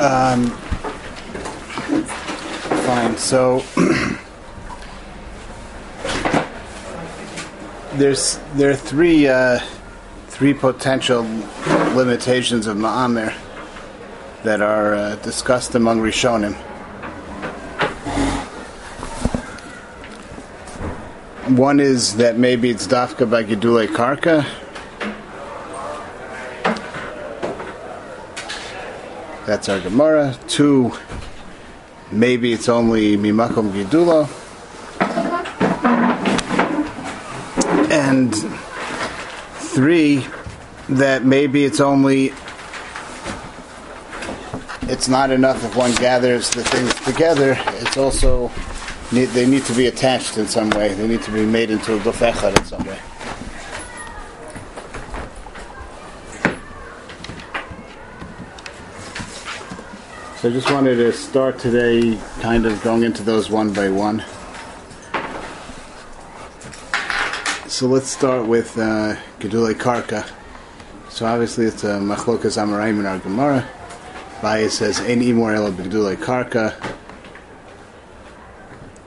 Um, 0.00 0.46
fine. 2.86 3.18
So 3.18 3.62
there's 7.98 8.40
there 8.54 8.70
are 8.70 8.74
three 8.74 9.28
uh, 9.28 9.58
three 10.28 10.54
potential 10.54 11.20
limitations 11.94 12.66
of 12.66 12.78
ma'amer 12.78 13.34
that 14.42 14.62
are 14.62 14.94
uh, 14.94 15.16
discussed 15.16 15.74
among 15.74 16.00
Rishonim. 16.00 16.54
One 21.58 21.78
is 21.78 22.16
that 22.16 22.38
maybe 22.38 22.70
it's 22.70 22.86
dafka 22.86 23.30
by 23.30 23.44
gedule 23.44 23.86
karka. 23.88 24.46
That's 29.50 29.68
our 29.68 29.80
Gemara. 29.80 30.38
Two, 30.46 30.92
maybe 32.12 32.52
it's 32.52 32.68
only 32.68 33.16
mimakom 33.16 33.72
gedula. 33.72 34.28
And 37.90 38.32
three, 39.56 40.24
that 40.90 41.24
maybe 41.24 41.64
it's 41.64 41.80
only 41.80 42.32
it's 44.82 45.08
not 45.08 45.32
enough 45.32 45.64
if 45.64 45.74
one 45.74 45.96
gathers 45.96 46.50
the 46.50 46.62
things 46.62 46.94
together. 47.00 47.58
It's 47.80 47.96
also 47.96 48.52
they 49.10 49.46
need 49.46 49.64
to 49.64 49.72
be 49.72 49.88
attached 49.88 50.38
in 50.38 50.46
some 50.46 50.70
way. 50.70 50.94
They 50.94 51.08
need 51.08 51.22
to 51.22 51.32
be 51.32 51.44
made 51.44 51.72
into 51.72 51.96
a 51.96 51.98
dofechad 51.98 52.56
in 52.56 52.64
some 52.66 52.84
way. 52.84 53.00
So 60.40 60.48
I 60.48 60.52
just 60.52 60.70
wanted 60.70 60.94
to 60.94 61.12
start 61.12 61.58
today, 61.58 62.18
kind 62.40 62.64
of 62.64 62.80
going 62.80 63.02
into 63.02 63.22
those 63.22 63.50
one 63.50 63.74
by 63.74 63.90
one. 63.90 64.24
So 67.68 67.86
let's 67.86 68.08
start 68.08 68.46
with 68.46 68.78
uh, 68.78 69.16
Gedule 69.38 69.74
Karka. 69.74 70.26
So 71.10 71.26
obviously 71.26 71.66
it's 71.66 71.84
a 71.84 71.98
Machlokas 71.98 72.56
Amoraim 72.56 73.00
in 73.00 73.04
our 73.04 73.18
Gemara. 73.18 73.68
Abai 74.38 74.70
says, 74.70 74.98
Ein 75.00 75.20
imor 75.20 75.54
ela 75.54 75.72
Gedule 75.72 76.16
Karka. 76.16 76.96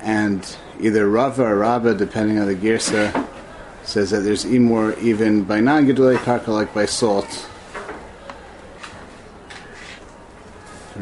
And 0.02 0.56
either 0.80 1.10
Rava 1.10 1.46
or 1.46 1.58
Rabba, 1.58 1.96
depending 1.96 2.38
on 2.38 2.46
the 2.46 2.56
Girsa, 2.56 3.28
says 3.82 4.12
that 4.12 4.20
there's 4.20 4.46
imor 4.46 4.96
even 5.00 5.46
by 5.46 5.62
non 5.62 5.88
Gedule 5.88 6.16
Karka, 6.18 6.50
like 6.50 6.76
by 6.76 6.86
salt. 6.86 7.50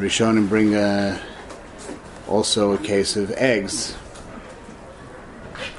Rishonim 0.02 0.48
bring 0.48 0.74
a, 0.74 1.20
also 2.26 2.72
a 2.72 2.78
case 2.78 3.14
of 3.14 3.30
eggs. 3.36 3.96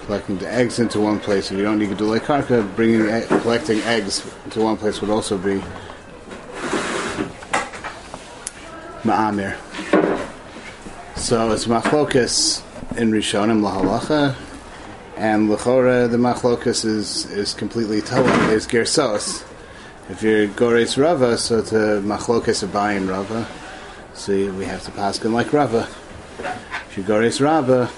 Collecting 0.06 0.38
the 0.38 0.50
eggs 0.50 0.80
into 0.80 1.02
one 1.02 1.20
place. 1.20 1.52
If 1.52 1.58
you 1.58 1.64
don't 1.64 1.78
need 1.78 1.90
to 1.90 1.96
do 1.96 2.06
like 2.06 2.24
karka, 2.24 2.64
bringing 2.74 3.02
collecting 3.42 3.80
eggs 3.82 4.26
into 4.46 4.62
one 4.62 4.78
place 4.78 5.02
would 5.02 5.10
also 5.10 5.38
be 5.38 5.62
ma'amir. 9.04 9.58
So 11.18 11.52
it's 11.52 11.66
machlokas 11.66 12.64
in 12.98 13.12
Rishonim 13.12 13.60
lahalacha, 13.60 14.36
and 15.18 15.50
lechora 15.50 16.10
the 16.10 16.18
machlokas 16.18 16.86
is 16.86 17.30
is 17.32 17.54
completely 17.54 18.02
told. 18.02 18.28
is 18.52 18.68
gersos. 18.68 19.44
If 20.10 20.24
you're 20.24 20.48
gores 20.48 20.98
rava, 20.98 21.38
so 21.38 21.60
a 21.60 21.62
machlokas 21.62 22.66
abayim 22.66 23.10
rava. 23.10 23.48
So 24.14 24.34
we 24.54 24.66
have 24.66 24.84
to 24.84 24.92
pass 24.92 25.24
in 25.24 25.34
like 25.34 25.52
Rava. 25.52 25.88
Race 26.96 27.42
Rava, 27.42 27.90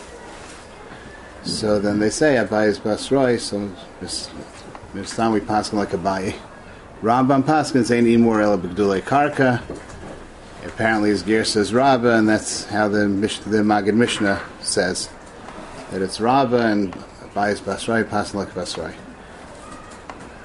so 1.45 1.79
then 1.79 1.99
they 1.99 2.09
say 2.09 2.35
Abai 2.35 2.67
is 2.67 2.79
Basroi, 2.79 3.39
so 3.39 3.71
this, 4.01 4.29
time 5.15 5.31
we 5.31 5.39
pass 5.39 5.71
him 5.71 5.77
like 5.77 5.89
Abai. 5.89 6.35
Rambam 7.01 7.43
Paskin 7.43 7.85
saying 7.85 8.05
Imur 8.05 8.41
El 8.41 8.57
Bigdule 8.57 8.99
Karka. 9.01 9.61
Apparently 10.65 11.09
his 11.09 11.21
gear 11.21 11.45
says 11.45 11.71
Rava, 11.71 12.15
and 12.15 12.27
that's 12.27 12.65
how 12.65 12.87
the 12.87 13.05
the 13.45 13.61
Magid 13.61 13.93
Mishnah 13.93 14.41
says 14.61 15.09
that 15.91 16.01
it's 16.01 16.19
Rava 16.19 16.65
and 16.65 16.93
Abai 16.93 17.51
is 17.51 17.61
Basroi, 17.61 18.09
passing 18.09 18.39
like 18.39 18.49
Basroi. 18.49 18.93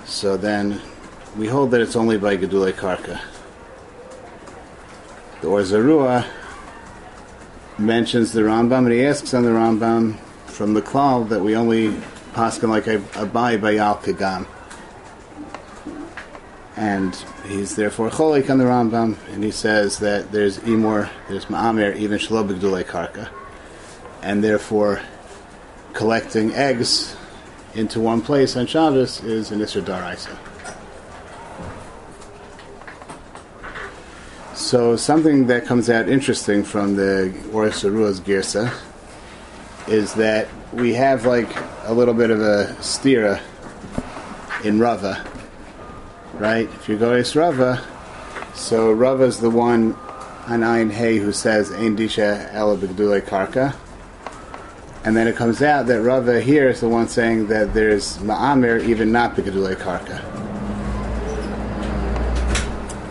So 0.05 0.37
then 0.37 0.83
we 1.39 1.49
hold 1.49 1.71
that 1.71 1.81
it's 1.81 1.97
only 1.97 2.19
by 2.19 2.37
Gedule 2.37 2.73
Karka. 2.73 3.21
The 5.41 5.49
Or 5.49 5.61
Zarua 5.61 6.27
mentions 7.79 8.33
the 8.33 8.43
Rambam, 8.43 8.85
and 8.85 8.93
he 8.93 9.07
asks 9.07 9.33
on 9.33 9.43
the 9.43 9.51
Rambam 9.51 10.19
from 10.45 10.75
the 10.75 10.83
klal 10.83 11.27
that 11.31 11.41
we 11.41 11.57
only 11.57 11.93
paskin 12.35 12.69
like 12.69 12.87
a, 12.87 12.97
a 13.17 13.25
by 13.25 13.55
Al 13.77 13.97
Kagam. 13.97 14.47
And 16.77 17.15
he's 17.47 17.75
therefore 17.75 18.11
cholik 18.11 18.51
on 18.51 18.59
the 18.59 18.65
Rambam, 18.65 19.17
and 19.33 19.43
he 19.43 19.51
says 19.51 19.99
that 20.01 20.31
there's 20.31 20.59
imor, 20.59 21.09
there's 21.31 21.47
Ma'amir, 21.47 21.97
even 21.97 22.19
shalom 22.19 22.49
b'gdulei 22.49 22.85
karka, 22.85 23.31
and 24.23 24.45
therefore 24.45 25.01
collecting 25.95 26.53
eggs 26.53 27.17
into 27.75 27.99
one 27.99 28.21
place 28.21 28.57
on 28.57 28.67
Shabbos 28.67 29.25
is 29.25 29.51
an 29.53 29.61
Isser 29.61 29.81
Daraisa. 29.81 30.50
So 34.71 34.95
something 34.95 35.49
that 35.49 35.67
comes 35.67 35.91
out 35.91 36.09
interesting 36.09 36.63
from 36.63 36.95
the 36.95 37.35
Or 37.53 37.67
Zarua's 37.71 38.21
Girsa 38.21 38.73
is 39.89 40.15
that 40.15 40.47
we 40.73 40.95
have 40.95 41.27
like 41.27 41.49
a 41.87 41.93
little 41.93 42.15
bit 42.15 42.31
of 42.31 42.41
a 42.41 42.77
stira 42.79 43.41
in 44.63 44.79
Rava, 44.79 45.27
right? 46.35 46.69
If 46.75 46.89
you 46.89 46.97
go 46.97 47.21
to 47.21 47.39
Rava, 47.41 47.85
so 48.55 48.93
Rava's 48.93 49.41
the 49.41 49.51
one 49.51 49.95
on 50.47 50.61
Ayin 50.61 50.93
Hay 50.93 51.17
who 51.17 51.33
says 51.33 51.73
Ein 51.73 51.97
Disha 51.97 52.55
Ela 52.55 52.77
Karka. 52.77 53.75
And 55.05 55.17
then 55.17 55.27
it 55.27 55.35
comes 55.35 55.63
out 55.63 55.87
that 55.87 56.01
Rava 56.01 56.41
here 56.41 56.69
is 56.69 56.81
the 56.81 56.89
one 56.89 57.09
saying 57.09 57.49
that 57.49 57.75
there's 57.75 58.19
Ma'amir 58.19 58.85
even 58.85 59.11
not 59.11 59.35
B'Gdulei 59.35 59.75
Karka. 59.75 60.23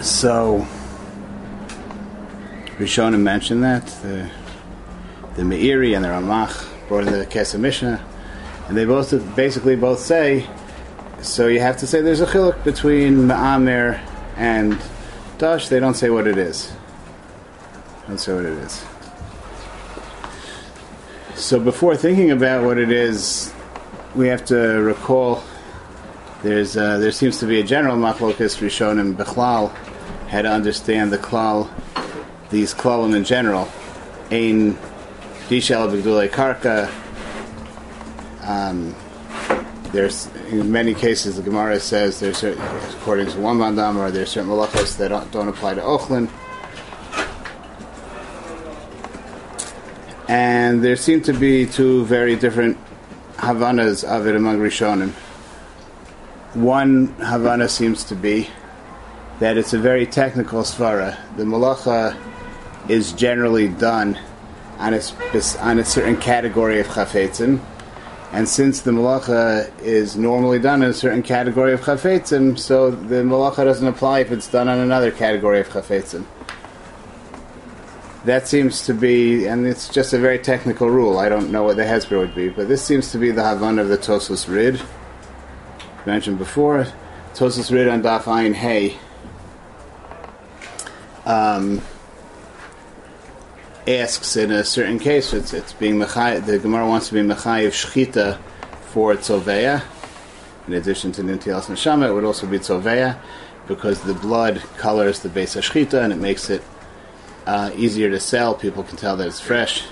So 0.02 0.66
Rishonim 2.80 3.20
mentioned 3.20 3.62
that 3.66 3.86
the 4.04 4.30
the 5.36 5.42
Meiri 5.44 5.98
and 5.98 6.06
the 6.06 6.10
Ramach 6.10 6.66
brought 6.88 7.06
in 7.08 7.12
the 7.12 7.26
Kesef 7.26 7.60
Mishnah, 7.60 8.02
and 8.70 8.78
they 8.78 8.86
both 8.86 9.12
basically 9.36 9.76
both 9.76 10.00
say. 10.00 10.48
So 11.22 11.48
you 11.48 11.60
have 11.60 11.76
to 11.80 11.88
say 11.88 12.00
there's 12.00 12.22
a 12.22 12.26
chiluk 12.26 12.64
between 12.64 13.28
Ma'amir 13.28 14.00
and 14.38 14.82
Dash. 15.38 15.68
They 15.68 15.82
don't 15.82 15.96
say 15.96 16.10
what 16.10 16.26
it 16.26 16.38
is. 16.38 16.72
Don't 18.08 18.18
say 18.18 18.34
what 18.34 18.46
it 18.46 18.58
is. 18.60 18.86
So 21.36 21.60
before 21.60 21.98
thinking 21.98 22.32
about 22.32 22.64
what 22.64 22.78
it 22.78 22.92
is, 22.92 23.54
we 24.16 24.28
have 24.28 24.46
to 24.46 24.56
recall 24.56 25.44
there's 26.44 26.78
uh, 26.78 26.98
there 27.00 27.12
seems 27.12 27.40
to 27.40 27.46
be 27.46 27.60
a 27.60 27.64
general 27.64 27.98
machlokas 27.98 28.62
Rishonim 28.62 29.16
Bechlal 29.16 29.76
how 30.30 30.42
to 30.42 30.50
understand 30.50 31.12
the 31.12 31.18
klal 31.18 31.70
these 32.50 32.74
klalim 32.74 33.16
in 33.16 33.24
general. 33.24 33.68
Ein 34.32 34.74
dishel 35.48 35.90
b'gdulei 35.90 36.30
karka. 36.30 36.90
Um, 38.44 38.96
there's 39.92 40.28
in 40.52 40.72
many 40.72 40.94
cases 40.94 41.38
the 41.38 41.42
Gemara 41.42 41.80
says 41.80 42.20
there's 42.20 42.38
certain, 42.38 42.62
according 42.98 43.28
to 43.28 43.40
one 43.40 43.58
bandam 43.58 43.98
or 43.98 44.12
there's 44.12 44.30
certain 44.30 44.50
malachos 44.50 44.98
that 44.98 45.10
don't, 45.10 45.32
don't 45.32 45.48
apply 45.48 45.74
to 45.74 45.82
ochlin. 45.82 46.30
And 50.28 50.84
there 50.84 50.96
seem 50.96 51.22
to 51.24 51.34
be 51.34 51.66
two 51.66 52.06
very 52.06 52.36
different 52.36 52.78
havanas 53.38 54.04
of 54.04 54.28
it 54.28 54.36
among 54.36 54.60
Rishonim. 54.60 55.12
One 56.54 57.08
havana 57.16 57.68
seems 57.68 58.04
to 58.06 58.16
be 58.16 58.48
that 59.40 59.58
it's 59.58 59.74
a 59.74 59.80
very 59.80 60.06
technical 60.06 60.62
svara. 60.62 61.18
The 61.38 61.44
malacha 61.44 62.16
is 62.90 63.14
generally 63.14 63.70
done 63.70 64.18
on 64.78 64.94
a, 64.94 65.02
on 65.60 65.80
a 65.80 65.86
certain 65.86 66.18
category 66.18 66.80
of 66.80 66.88
chafetzim. 66.88 67.62
And 68.32 68.48
since 68.48 68.82
the 68.82 68.92
malacha 68.92 69.72
is 69.82 70.16
normally 70.16 70.60
done 70.60 70.84
in 70.84 70.90
a 70.90 70.94
certain 70.94 71.24
category 71.24 71.74
of 71.74 71.82
chafetzim, 71.82 72.58
so 72.58 72.92
the 72.92 73.24
malacha 73.24 73.64
doesn't 73.64 73.88
apply 73.88 74.20
if 74.20 74.32
it's 74.32 74.48
done 74.48 74.68
on 74.68 74.80
another 74.80 75.12
category 75.12 75.60
of 75.60 75.70
chafetzim. 75.70 76.26
That 78.26 78.48
seems 78.48 78.86
to 78.86 78.94
be, 78.94 79.46
and 79.48 79.66
it's 79.66 79.90
just 79.90 80.14
a 80.14 80.20
very 80.20 80.40
technical 80.40 80.90
rule. 80.90 81.18
I 81.20 81.30
don't 81.30 81.52
know 81.52 81.64
what 81.64 81.78
the 81.78 81.84
hasbara 81.84 82.20
would 82.20 82.36
be, 82.36 82.50
but 82.50 82.68
this 82.68 82.84
seems 82.84 83.12
to 83.14 83.18
be 83.18 83.32
the 83.32 83.42
Havan 83.42 83.80
of 83.80 83.88
the 83.88 83.98
Tosfos 83.98 84.54
Rid. 84.54 84.82
Mentioned 86.06 86.38
before, 86.38 86.86
Tosfos 87.34 87.72
Rid 87.72 87.88
on 87.88 88.04
Daf 88.04 88.24
Ayin 88.24 88.54
Hay. 88.54 88.98
Um, 91.26 91.82
asks 93.90 94.36
in 94.36 94.52
a 94.52 94.64
certain 94.64 95.00
case, 95.00 95.34
it's, 95.34 95.54
it's 95.54 95.74
being 95.74 96.00
the 96.00 96.60
Gemara 96.62 96.88
wants 96.88 97.08
to 97.10 97.14
be 97.14 97.22
mechayiv 97.22 97.70
shchita 97.70 98.40
for 98.82 99.14
tzoveya. 99.16 99.84
In 100.68 100.74
addition 100.74 101.12
to 101.14 101.24
nintilas 101.24 101.66
neshama, 101.66 102.10
it 102.10 102.14
would 102.14 102.24
also 102.24 102.46
be 102.46 102.60
tzoveya 102.60 103.18
because 103.68 104.02
the 104.02 104.14
blood 104.14 104.62
colors 104.78 105.20
the 105.20 105.30
base 105.30 105.56
of 105.56 105.64
shchita 105.64 106.04
and 106.04 106.14
it 106.14 106.18
makes 106.18 106.50
it 106.50 106.64
uh, 107.46 107.72
easier 107.76 108.10
to 108.10 108.20
sell. 108.20 108.54
People 108.54 108.84
can 108.84 108.98
tell 108.98 109.18
that 109.18 109.28
it's 109.28 109.40
fresh. 109.40 109.84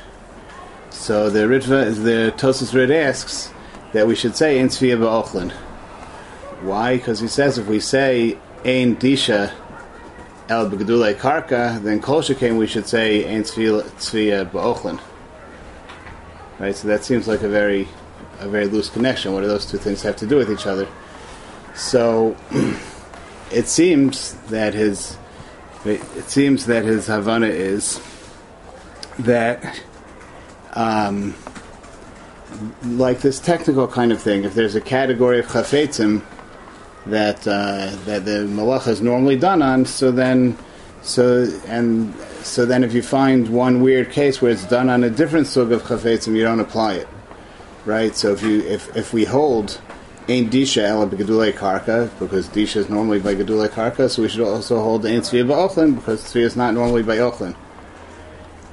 So 0.90 1.30
the 1.30 1.40
Ritva, 1.42 2.04
the 2.04 2.34
Tosfos 2.38 2.74
Rid 2.74 2.92
asks 2.92 3.52
that 3.94 4.08
we 4.08 4.16
should 4.16 4.36
say 4.36 4.60
in 4.60 4.68
Tzviya 4.68 4.98
Ba'ochlin. 4.98 5.52
Why? 6.62 6.98
Because 6.98 7.20
he 7.20 7.28
says 7.28 7.58
if 7.58 7.68
we 7.68 7.80
say 7.80 8.38
Ein 8.66 8.96
Disha 8.96 9.54
El 10.50 10.70
Begdule 10.70 11.14
Karka, 11.16 11.82
then 11.84 12.02
Kol 12.02 12.22
Shekem 12.22 12.58
we 12.58 12.68
should 12.68 12.88
say 12.88 13.28
Ein 13.28 13.44
Tzviya 13.44 14.50
Ba'ochlin. 14.50 15.00
Right. 16.60 16.76
So 16.76 16.88
that 16.88 17.04
seems 17.04 17.28
like 17.28 17.42
a 17.42 17.50
very 17.50 17.88
a 18.40 18.48
very 18.48 18.68
loose 18.68 18.90
connection. 18.90 19.34
What 19.34 19.42
do 19.42 19.48
those 19.48 19.66
two 19.66 19.78
things 19.78 20.02
have 20.04 20.16
to 20.18 20.28
do 20.28 20.38
with 20.38 20.52
each 20.52 20.66
other? 20.66 20.88
So 21.76 22.36
it 23.52 23.68
seems 23.68 24.34
that 24.50 24.74
his 24.74 25.18
it 25.86 26.30
seems 26.30 26.66
that 26.66 26.84
his 26.84 27.08
Havana 27.08 27.48
is 27.48 28.02
that 29.20 29.82
um, 30.74 31.36
like 32.84 33.22
this 33.22 33.40
technical 33.40 33.88
kind 33.88 34.12
of 34.12 34.22
thing. 34.22 34.44
If 34.44 34.54
there's 34.54 34.76
a 34.76 34.82
category 34.82 35.40
of 35.40 35.48
chafetzim 35.48 36.24
that 37.10 37.48
uh, 37.48 37.96
that 38.06 38.26
the 38.26 38.46
malacha 38.48 38.88
is 38.88 39.02
normally 39.02 39.38
done 39.38 39.62
on, 39.62 39.86
so 39.86 40.12
then 40.12 40.58
so 41.02 41.48
and 41.68 42.14
so 42.44 42.66
then 42.66 42.84
if 42.84 42.94
you 42.94 43.02
find 43.02 43.50
one 43.50 43.82
weird 43.82 44.12
case 44.12 44.42
where 44.42 44.52
it's 44.52 44.66
done 44.66 44.90
on 44.90 45.04
a 45.04 45.10
different 45.10 45.48
sug 45.48 45.72
of 45.72 45.84
chafetzim, 45.84 46.36
you 46.36 46.44
don't 46.44 46.60
apply 46.60 46.94
it, 46.96 47.08
right? 47.86 48.16
So 48.16 48.34
if 48.34 48.42
you 48.44 48.62
if 48.62 48.96
if 48.96 49.14
we 49.14 49.26
hold 49.26 49.80
Ain 50.30 50.50
Disha 50.50 50.84
Ela 50.84 51.08
Karka, 51.08 52.10
because 52.20 52.50
Disha 52.50 52.78
is 52.78 52.90
normally 52.90 53.20
by 53.20 53.36
Gedule 53.36 53.70
Karka, 53.70 54.10
so 54.10 54.22
we 54.22 54.30
should 54.30 54.42
also 54.42 54.82
hold 54.82 55.06
Ain 55.06 55.22
Tzviya 55.22 55.48
Ba'ochlin, 55.48 55.96
because 55.96 56.22
Tzviya 56.24 56.42
is 56.42 56.56
not 56.56 56.74
normally 56.74 57.04
by 57.04 57.18
Ochlin. 57.18 57.56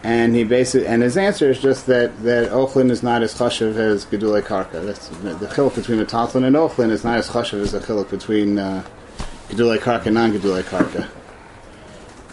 And 0.05 0.37
he 0.37 0.45
basically, 0.45 0.87
and 0.87 1.03
his 1.03 1.17
answer 1.17 1.51
is 1.51 1.63
just 1.63 1.87
that, 1.87 2.23
that 2.25 2.51
Ochlin 2.51 2.91
is 2.91 3.03
not 3.03 3.23
as 3.23 3.35
chashav 3.35 3.77
as 3.77 4.05
Gedule 4.05 4.43
Karka. 4.43 4.85
That's, 4.85 5.09
the 5.09 5.47
chiluk 5.47 5.75
between 5.75 5.99
Metaltlin 5.99 6.45
and 6.45 6.55
Ochlin 6.55 6.91
is 6.91 7.05
not 7.05 7.17
as 7.17 7.31
chashav 7.31 7.63
as 7.63 7.73
the 7.73 7.81
chiluk 7.81 8.11
between 8.11 8.59
uh, 8.59 8.85
Gedule 9.49 9.79
Karka 9.79 10.07
and 10.07 10.17
non-Gedule 10.17 10.63
Karka. 10.65 11.09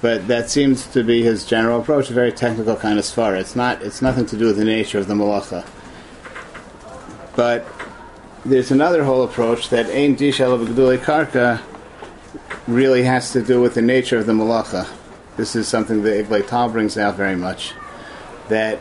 But 0.02 0.28
that 0.28 0.50
seems 0.50 0.86
to 0.88 1.02
be 1.02 1.22
his 1.22 1.46
general 1.46 1.80
approach, 1.80 2.10
a 2.10 2.14
very 2.14 2.34
technical 2.34 2.76
kind 2.76 3.00
of 3.00 3.06
svar. 3.06 3.40
It's 3.40 3.56
not, 3.56 3.82
it's 3.82 4.02
nothing 4.02 4.26
to 4.26 4.38
do 4.38 4.48
with 4.48 4.58
the 4.58 4.66
nature 4.66 5.00
of 5.00 5.08
the 5.08 5.14
malacha. 5.14 5.66
But 7.38 7.66
there's 8.44 8.72
another 8.72 9.06
whole 9.06 9.24
approach 9.24 9.70
that 9.70 9.86
Ein 9.86 10.18
Dishal 10.18 10.60
of 10.60 10.68
Gedulei 10.68 10.98
Karka 10.98 11.62
really 12.68 13.04
has 13.04 13.32
to 13.32 13.42
do 13.42 13.62
with 13.62 13.76
the 13.76 13.82
nature 13.82 14.18
of 14.18 14.26
the 14.26 14.34
malacha. 14.34 14.90
This 15.42 15.56
is 15.56 15.68
something 15.68 16.04
that 16.04 16.24
Iglay 16.24 16.46
Tal 16.46 16.70
brings 16.70 17.00
out 17.00 17.16
very 17.16 17.36
much. 17.36 17.74
That 18.50 18.78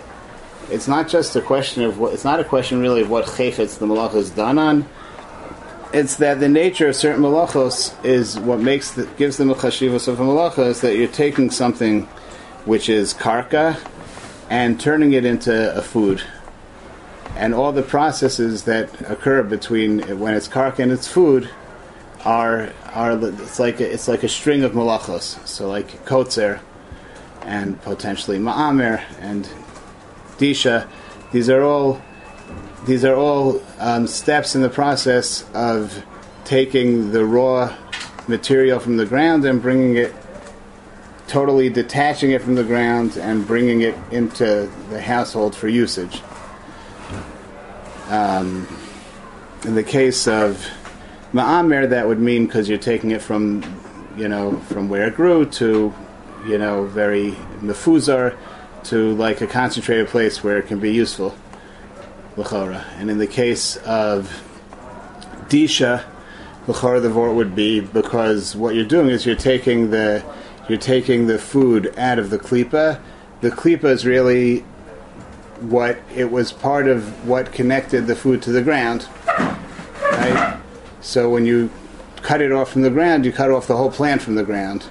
it's 0.70 0.86
not 0.86 1.08
just 1.08 1.34
a 1.34 1.40
question 1.40 1.84
of 1.84 1.98
what, 1.98 2.12
it's 2.12 2.22
not 2.22 2.38
a 2.38 2.44
question 2.44 2.82
really 2.82 3.00
of 3.00 3.08
what 3.08 3.24
chayfetz 3.24 3.78
the 3.78 3.86
malacha 3.86 4.16
is 4.16 4.28
done 4.28 4.58
on. 4.58 4.86
It's 5.94 6.16
that 6.16 6.38
the 6.38 6.50
nature 6.50 6.88
of 6.88 6.96
certain 6.96 7.22
malachos 7.22 7.94
is 8.04 8.38
what 8.38 8.60
makes 8.60 8.90
the, 8.90 9.06
gives 9.16 9.38
them 9.38 9.48
a 9.48 9.54
chashivas 9.54 10.06
of 10.06 10.20
a 10.20 10.22
malacha 10.22 10.66
is 10.66 10.82
that 10.82 10.96
you're 10.96 11.08
taking 11.08 11.50
something 11.50 12.02
which 12.66 12.90
is 12.90 13.14
karka 13.14 13.80
and 14.50 14.78
turning 14.78 15.14
it 15.14 15.24
into 15.24 15.74
a 15.74 15.80
food 15.80 16.22
and 17.36 17.54
all 17.54 17.72
the 17.72 17.82
processes 17.82 18.64
that 18.64 19.10
occur 19.10 19.42
between 19.42 20.18
when 20.18 20.34
it's 20.34 20.46
karka 20.46 20.80
and 20.80 20.92
its 20.92 21.08
food 21.08 21.48
are 22.26 22.70
are 22.94 23.12
it's 23.25 23.58
like 23.58 23.81
a, 23.81 23.92
it's 23.92 24.08
like 24.08 24.22
a 24.22 24.28
string 24.28 24.64
of 24.64 24.72
malachos. 24.72 25.46
So 25.46 25.69
like 25.69 26.04
kotzer 26.04 26.60
and 27.42 27.81
potentially 27.82 28.38
ma'amer 28.38 29.02
and 29.20 29.48
disha. 30.38 30.88
These 31.32 31.48
are 31.48 31.62
all 31.62 32.00
these 32.87 33.04
are 33.04 33.14
all 33.14 33.62
um, 33.78 34.06
steps 34.06 34.54
in 34.54 34.62
the 34.62 34.70
process 34.70 35.44
of 35.54 36.04
taking 36.44 37.12
the 37.12 37.25
raw 37.25 37.76
material 38.26 38.81
from 38.81 38.96
the 38.96 39.06
ground 39.06 39.44
and 39.44 39.60
bringing 39.60 39.96
it 39.96 40.14
totally 41.26 41.69
detaching 41.69 42.32
it 42.32 42.42
from 42.42 42.56
the 42.56 42.64
ground 42.64 43.16
and 43.16 43.46
bringing 43.46 43.82
it 43.82 43.94
into 44.10 44.69
the 44.88 45.00
household 45.00 45.54
for 45.54 45.69
usage. 45.69 46.22
Um, 48.08 48.66
in 49.64 49.76
the 49.76 49.84
case 49.84 50.26
of 50.26 50.66
ma'amer, 51.32 51.88
that 51.90 52.06
would 52.06 52.20
mean 52.20 52.46
because 52.46 52.68
you're 52.68 52.78
taking 52.78 53.10
it 53.10 53.22
from, 53.22 53.62
you 54.16 54.28
know, 54.28 54.58
from 54.60 54.88
where 54.88 55.06
it 55.06 55.14
grew 55.14 55.44
to, 55.46 55.92
you 56.46 56.58
know, 56.58 56.84
very 56.84 57.32
mefuzar 57.60 58.36
to 58.84 59.14
like 59.14 59.40
a 59.40 59.46
concentrated 59.46 60.08
place 60.08 60.42
where 60.42 60.58
it 60.58 60.66
can 60.66 60.80
be 60.80 60.92
useful. 60.92 61.34
L'chora. 62.36 62.84
And 62.98 63.10
in 63.10 63.18
the 63.18 63.26
case 63.26 63.76
of 63.78 64.42
disha, 65.48 66.04
l'chora 66.66 67.00
the 67.00 67.10
vort 67.10 67.34
would 67.34 67.54
be 67.54 67.80
because 67.80 68.56
what 68.56 68.74
you're 68.74 68.84
doing 68.84 69.08
is 69.08 69.26
you're 69.26 69.34
taking 69.34 69.90
the 69.90 70.24
you're 70.68 70.78
taking 70.78 71.26
the 71.26 71.38
food 71.38 71.92
out 71.98 72.18
of 72.18 72.30
the 72.30 72.38
klipa. 72.38 73.00
The 73.40 73.50
klipa 73.50 73.84
is 73.84 74.06
really 74.06 74.60
what 75.60 75.98
it 76.14 76.30
was 76.30 76.52
part 76.52 76.86
of 76.86 77.26
what 77.26 77.52
connected 77.52 78.06
the 78.06 78.14
food 78.14 78.40
to 78.42 78.52
the 78.52 78.62
ground. 78.62 79.08
So 81.00 81.31
when 81.31 81.47
you 81.47 81.70
cut 82.23 82.41
it 82.41 82.52
off 82.52 82.73
from 82.73 82.82
the 82.82 82.91
ground, 82.91 83.25
you 83.25 83.32
cut 83.32 83.50
off 83.50 83.67
the 83.67 83.76
whole 83.76 83.91
plant 83.91 84.23
from 84.23 84.35
the 84.35 84.44
ground. 84.44 84.88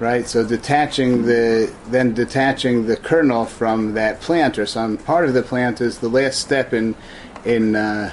Right? 0.00 0.26
So 0.26 0.46
detaching 0.46 1.24
the 1.24 1.72
then 1.86 2.14
detaching 2.14 2.86
the 2.86 2.96
kernel 2.96 3.44
from 3.44 3.94
that 3.94 4.20
plant 4.20 4.58
or 4.58 4.66
some 4.66 4.98
part 4.98 5.26
of 5.26 5.34
the 5.34 5.42
plant 5.42 5.80
is 5.80 5.98
the 5.98 6.08
last 6.08 6.40
step 6.40 6.72
in 6.72 6.96
in 7.44 7.76
uh, 7.76 8.12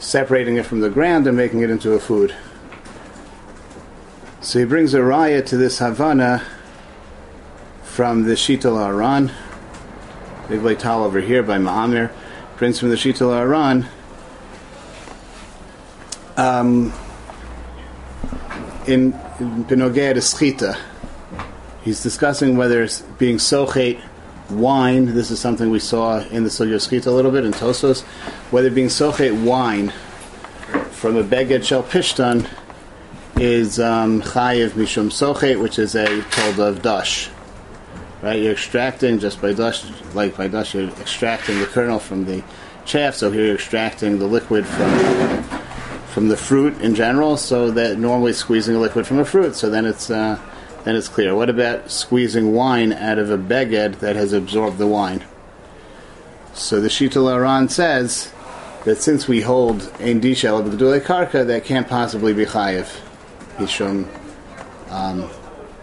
separating 0.00 0.56
it 0.56 0.66
from 0.66 0.80
the 0.80 0.90
ground 0.90 1.26
and 1.26 1.36
making 1.36 1.60
it 1.60 1.70
into 1.70 1.92
a 1.92 2.00
food. 2.00 2.34
So 4.40 4.58
he 4.58 4.64
brings 4.64 4.94
a 4.94 5.00
raya 5.00 5.44
to 5.46 5.56
this 5.56 5.78
Havana 5.78 6.42
from 7.82 8.24
the 8.24 8.32
Shital 8.32 8.78
Aran. 8.78 9.30
Big 10.48 10.78
Tal 10.78 11.04
over 11.04 11.20
here 11.20 11.42
by 11.42 11.58
Ma'amir, 11.58 12.10
Prince 12.56 12.80
from 12.80 12.88
the 12.88 12.96
Shital 12.96 13.32
Aran. 13.32 13.86
Um, 16.40 16.90
in, 18.86 19.12
in 19.40 19.64
Benogea 19.66 20.14
Schita, 20.16 20.74
he's 21.82 22.02
discussing 22.02 22.56
whether 22.56 22.82
it's 22.82 23.02
being 23.18 23.36
sochet 23.36 24.00
wine. 24.48 25.12
This 25.14 25.30
is 25.30 25.38
something 25.38 25.68
we 25.68 25.80
saw 25.80 26.20
in 26.20 26.44
the 26.44 26.48
Sugya 26.48 26.76
Schita 26.76 27.08
a 27.08 27.10
little 27.10 27.30
bit 27.30 27.44
in 27.44 27.52
Tosos. 27.52 28.04
Whether 28.50 28.70
being 28.70 28.88
sochet 28.88 29.44
wine 29.44 29.92
from 30.92 31.16
a 31.16 31.22
beged 31.22 31.62
shel 31.62 31.82
pishtan 31.82 32.48
is 33.36 33.78
um, 33.78 34.22
chayiv 34.22 34.70
mishum 34.70 35.10
sochet, 35.10 35.60
which 35.60 35.78
is 35.78 35.94
a 35.94 36.22
told 36.30 36.58
of 36.58 36.80
dash 36.80 37.28
right? 38.22 38.40
You're 38.40 38.52
extracting 38.52 39.18
just 39.18 39.42
by 39.42 39.52
dust, 39.52 39.92
like 40.14 40.38
by 40.38 40.48
dust, 40.48 40.72
you're 40.72 40.88
extracting 40.88 41.58
the 41.58 41.66
kernel 41.66 41.98
from 41.98 42.24
the 42.24 42.42
chaff. 42.86 43.14
So 43.14 43.30
here 43.30 43.44
you're 43.44 43.54
extracting 43.56 44.18
the 44.18 44.26
liquid 44.26 44.66
from 44.66 45.49
from 46.12 46.28
the 46.28 46.36
fruit 46.36 46.80
in 46.80 46.94
general. 46.94 47.36
So 47.36 47.70
that 47.70 47.98
normally 47.98 48.32
squeezing 48.32 48.76
a 48.76 48.78
liquid 48.78 49.06
from 49.06 49.18
a 49.18 49.24
fruit. 49.24 49.54
So 49.54 49.70
then 49.70 49.86
it's 49.86 50.10
uh, 50.10 50.38
then 50.84 50.96
it's 50.96 51.08
clear. 51.08 51.34
What 51.34 51.50
about 51.50 51.90
squeezing 51.90 52.52
wine 52.52 52.92
out 52.92 53.18
of 53.18 53.30
a 53.30 53.38
beged 53.38 54.00
that 54.00 54.16
has 54.16 54.32
absorbed 54.32 54.78
the 54.78 54.86
wine? 54.86 55.24
So 56.54 56.80
the 56.80 56.88
Shital 56.88 57.32
Aran 57.32 57.68
says 57.68 58.32
that 58.84 58.96
since 58.96 59.28
we 59.28 59.42
hold 59.42 59.82
ein 60.00 60.20
dishel 60.20 60.58
of 60.58 60.78
the 60.78 61.00
karka, 61.00 61.46
that 61.46 61.64
can't 61.64 61.88
possibly 61.88 62.32
be 62.32 62.44
chayiv. 62.44 62.98
Mishum 63.56 64.08
um, 64.90 65.28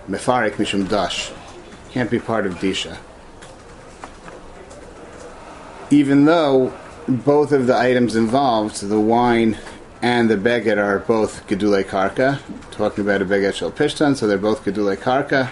mefarik 0.10 0.54
mishum 0.54 0.90
dash 0.90 1.32
can't 1.92 2.12
be 2.12 2.20
part 2.20 2.46
of 2.46 2.56
Disha. 2.56 2.98
Even 5.90 6.26
though 6.26 6.74
both 7.08 7.52
of 7.52 7.66
the 7.66 7.76
items 7.76 8.16
involved, 8.16 8.82
the 8.82 9.00
wine 9.00 9.58
and 10.02 10.30
the 10.30 10.36
beged, 10.36 10.78
are 10.78 11.00
both 11.00 11.48
Gedule 11.48 11.84
Karka, 11.84 12.40
talking 12.72 13.04
about 13.04 13.22
a 13.22 13.26
beged 13.26 13.54
Shel 13.54 13.72
Pishtan, 13.72 14.16
so 14.16 14.28
they're 14.28 14.38
both 14.38 14.64
Gedule 14.64 14.96
Karka. 14.98 15.50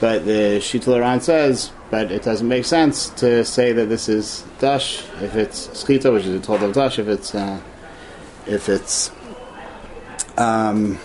But 0.00 0.24
the 0.24 0.58
Shitalaran 0.60 1.20
says, 1.20 1.72
but 1.90 2.10
it 2.10 2.22
doesn't 2.22 2.48
make 2.48 2.64
sense 2.64 3.10
to 3.10 3.44
say 3.44 3.72
that 3.72 3.86
this 3.86 4.08
is 4.08 4.44
Dash 4.58 5.02
if 5.20 5.34
it's 5.34 5.68
Skita, 5.68 6.12
which 6.12 6.24
is 6.24 6.34
a 6.34 6.40
total 6.40 6.68
of 6.68 6.74
Dash, 6.74 6.98
if 6.98 7.08
it's, 7.08 7.34
uh, 7.34 7.60
if 8.46 8.68
it's, 8.68 9.10
um, 10.38 10.98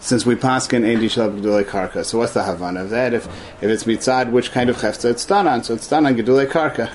since 0.00 0.24
we 0.24 0.34
paskin 0.34 0.84
ein 0.84 0.98
dishal 0.98 1.38
gedulei 1.38 1.62
karka. 1.62 2.04
So 2.04 2.18
what's 2.18 2.32
the 2.32 2.42
havana 2.42 2.82
of 2.84 2.90
that? 2.90 3.12
If 3.12 3.26
if 3.60 3.70
it's 3.70 3.84
mitzad, 3.84 4.30
which 4.30 4.50
kind 4.50 4.70
of 4.70 4.76
chefza 4.78 5.10
it's 5.10 5.26
done 5.26 5.46
on? 5.46 5.62
So 5.62 5.74
it's 5.74 5.88
done 5.88 6.06
on 6.06 6.16
gedulei 6.16 6.46
karka. 6.46 6.90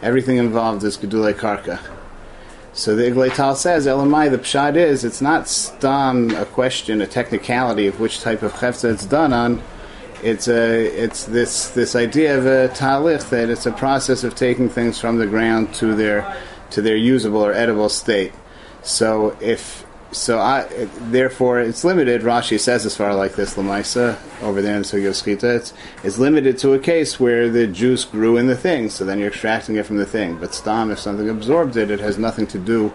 Everything 0.00 0.38
involved 0.38 0.82
is 0.82 0.96
gedulei 0.96 1.34
karka. 1.34 1.78
So 2.74 2.96
the 2.96 3.02
Iglay 3.02 3.34
Tal 3.34 3.54
says, 3.54 3.86
Elamai, 3.86 4.30
the 4.30 4.38
pshad 4.38 4.76
is, 4.76 5.04
it's 5.04 5.20
not 5.20 5.46
stam 5.46 6.30
a 6.30 6.46
question, 6.46 7.02
a 7.02 7.06
technicality 7.06 7.86
of 7.86 8.00
which 8.00 8.20
type 8.20 8.42
of 8.42 8.52
chefza 8.54 8.90
it's 8.92 9.04
done 9.04 9.34
on. 9.34 9.62
It's 10.22 10.48
a, 10.48 10.86
it's 10.86 11.24
this 11.24 11.68
this 11.70 11.96
idea 11.96 12.38
of 12.38 12.46
a 12.46 12.72
talich 12.72 13.28
that 13.30 13.50
it's 13.50 13.66
a 13.66 13.72
process 13.72 14.24
of 14.24 14.34
taking 14.36 14.68
things 14.68 14.98
from 14.98 15.18
the 15.18 15.26
ground 15.26 15.74
to 15.74 15.94
their 15.94 16.36
to 16.70 16.80
their 16.80 16.96
usable 16.96 17.44
or 17.44 17.52
edible 17.52 17.88
state. 17.88 18.32
So 18.82 19.36
if 19.40 19.81
so, 20.12 20.38
I 20.38 20.66
therefore 21.10 21.60
it's 21.60 21.84
limited. 21.84 22.20
Rashi 22.22 22.60
says 22.60 22.84
as 22.84 22.96
far 22.96 23.14
like 23.14 23.34
this 23.34 23.54
lamaisa 23.54 24.18
over 24.42 24.60
there 24.60 24.76
in 24.76 24.82
Sugya 24.82 25.10
Skita. 25.10 25.56
It's, 25.56 25.72
it's 26.04 26.18
limited 26.18 26.58
to 26.58 26.74
a 26.74 26.78
case 26.78 27.18
where 27.18 27.48
the 27.48 27.66
juice 27.66 28.04
grew 28.04 28.36
in 28.36 28.46
the 28.46 28.56
thing, 28.56 28.90
so 28.90 29.04
then 29.04 29.18
you're 29.18 29.28
extracting 29.28 29.76
it 29.76 29.86
from 29.86 29.96
the 29.96 30.06
thing. 30.06 30.36
But 30.36 30.54
stam, 30.54 30.90
if 30.90 30.98
something 30.98 31.30
absorbed 31.30 31.76
it, 31.78 31.90
it 31.90 32.00
has 32.00 32.18
nothing 32.18 32.46
to 32.48 32.58
do 32.58 32.92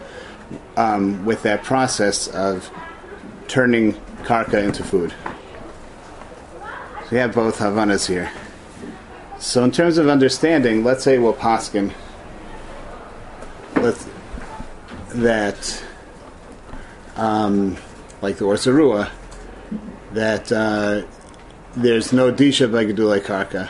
um, 0.77 1.25
with 1.25 1.41
that 1.43 1.63
process 1.63 2.27
of 2.27 2.69
turning 3.47 3.93
karka 4.23 4.63
into 4.63 4.83
food. 4.83 5.13
So 6.51 7.07
we 7.11 7.17
have 7.17 7.33
both 7.33 7.57
havanas 7.57 8.07
here. 8.07 8.31
So 9.39 9.63
in 9.63 9.71
terms 9.71 9.97
of 9.97 10.07
understanding, 10.07 10.83
let's 10.83 11.03
say 11.03 11.17
we'll 11.17 11.33
paskin. 11.33 11.93
Let's 13.75 14.07
that 15.15 15.83
um, 17.17 17.77
like 18.21 18.37
the 18.37 18.45
Or 18.45 18.55
Zarua, 18.55 19.09
that 20.13 20.51
uh, 20.51 21.03
there's 21.75 22.13
no 22.13 22.31
disha 22.31 22.71
by 22.71 22.85
Gedulei 22.85 23.19
Karka. 23.19 23.69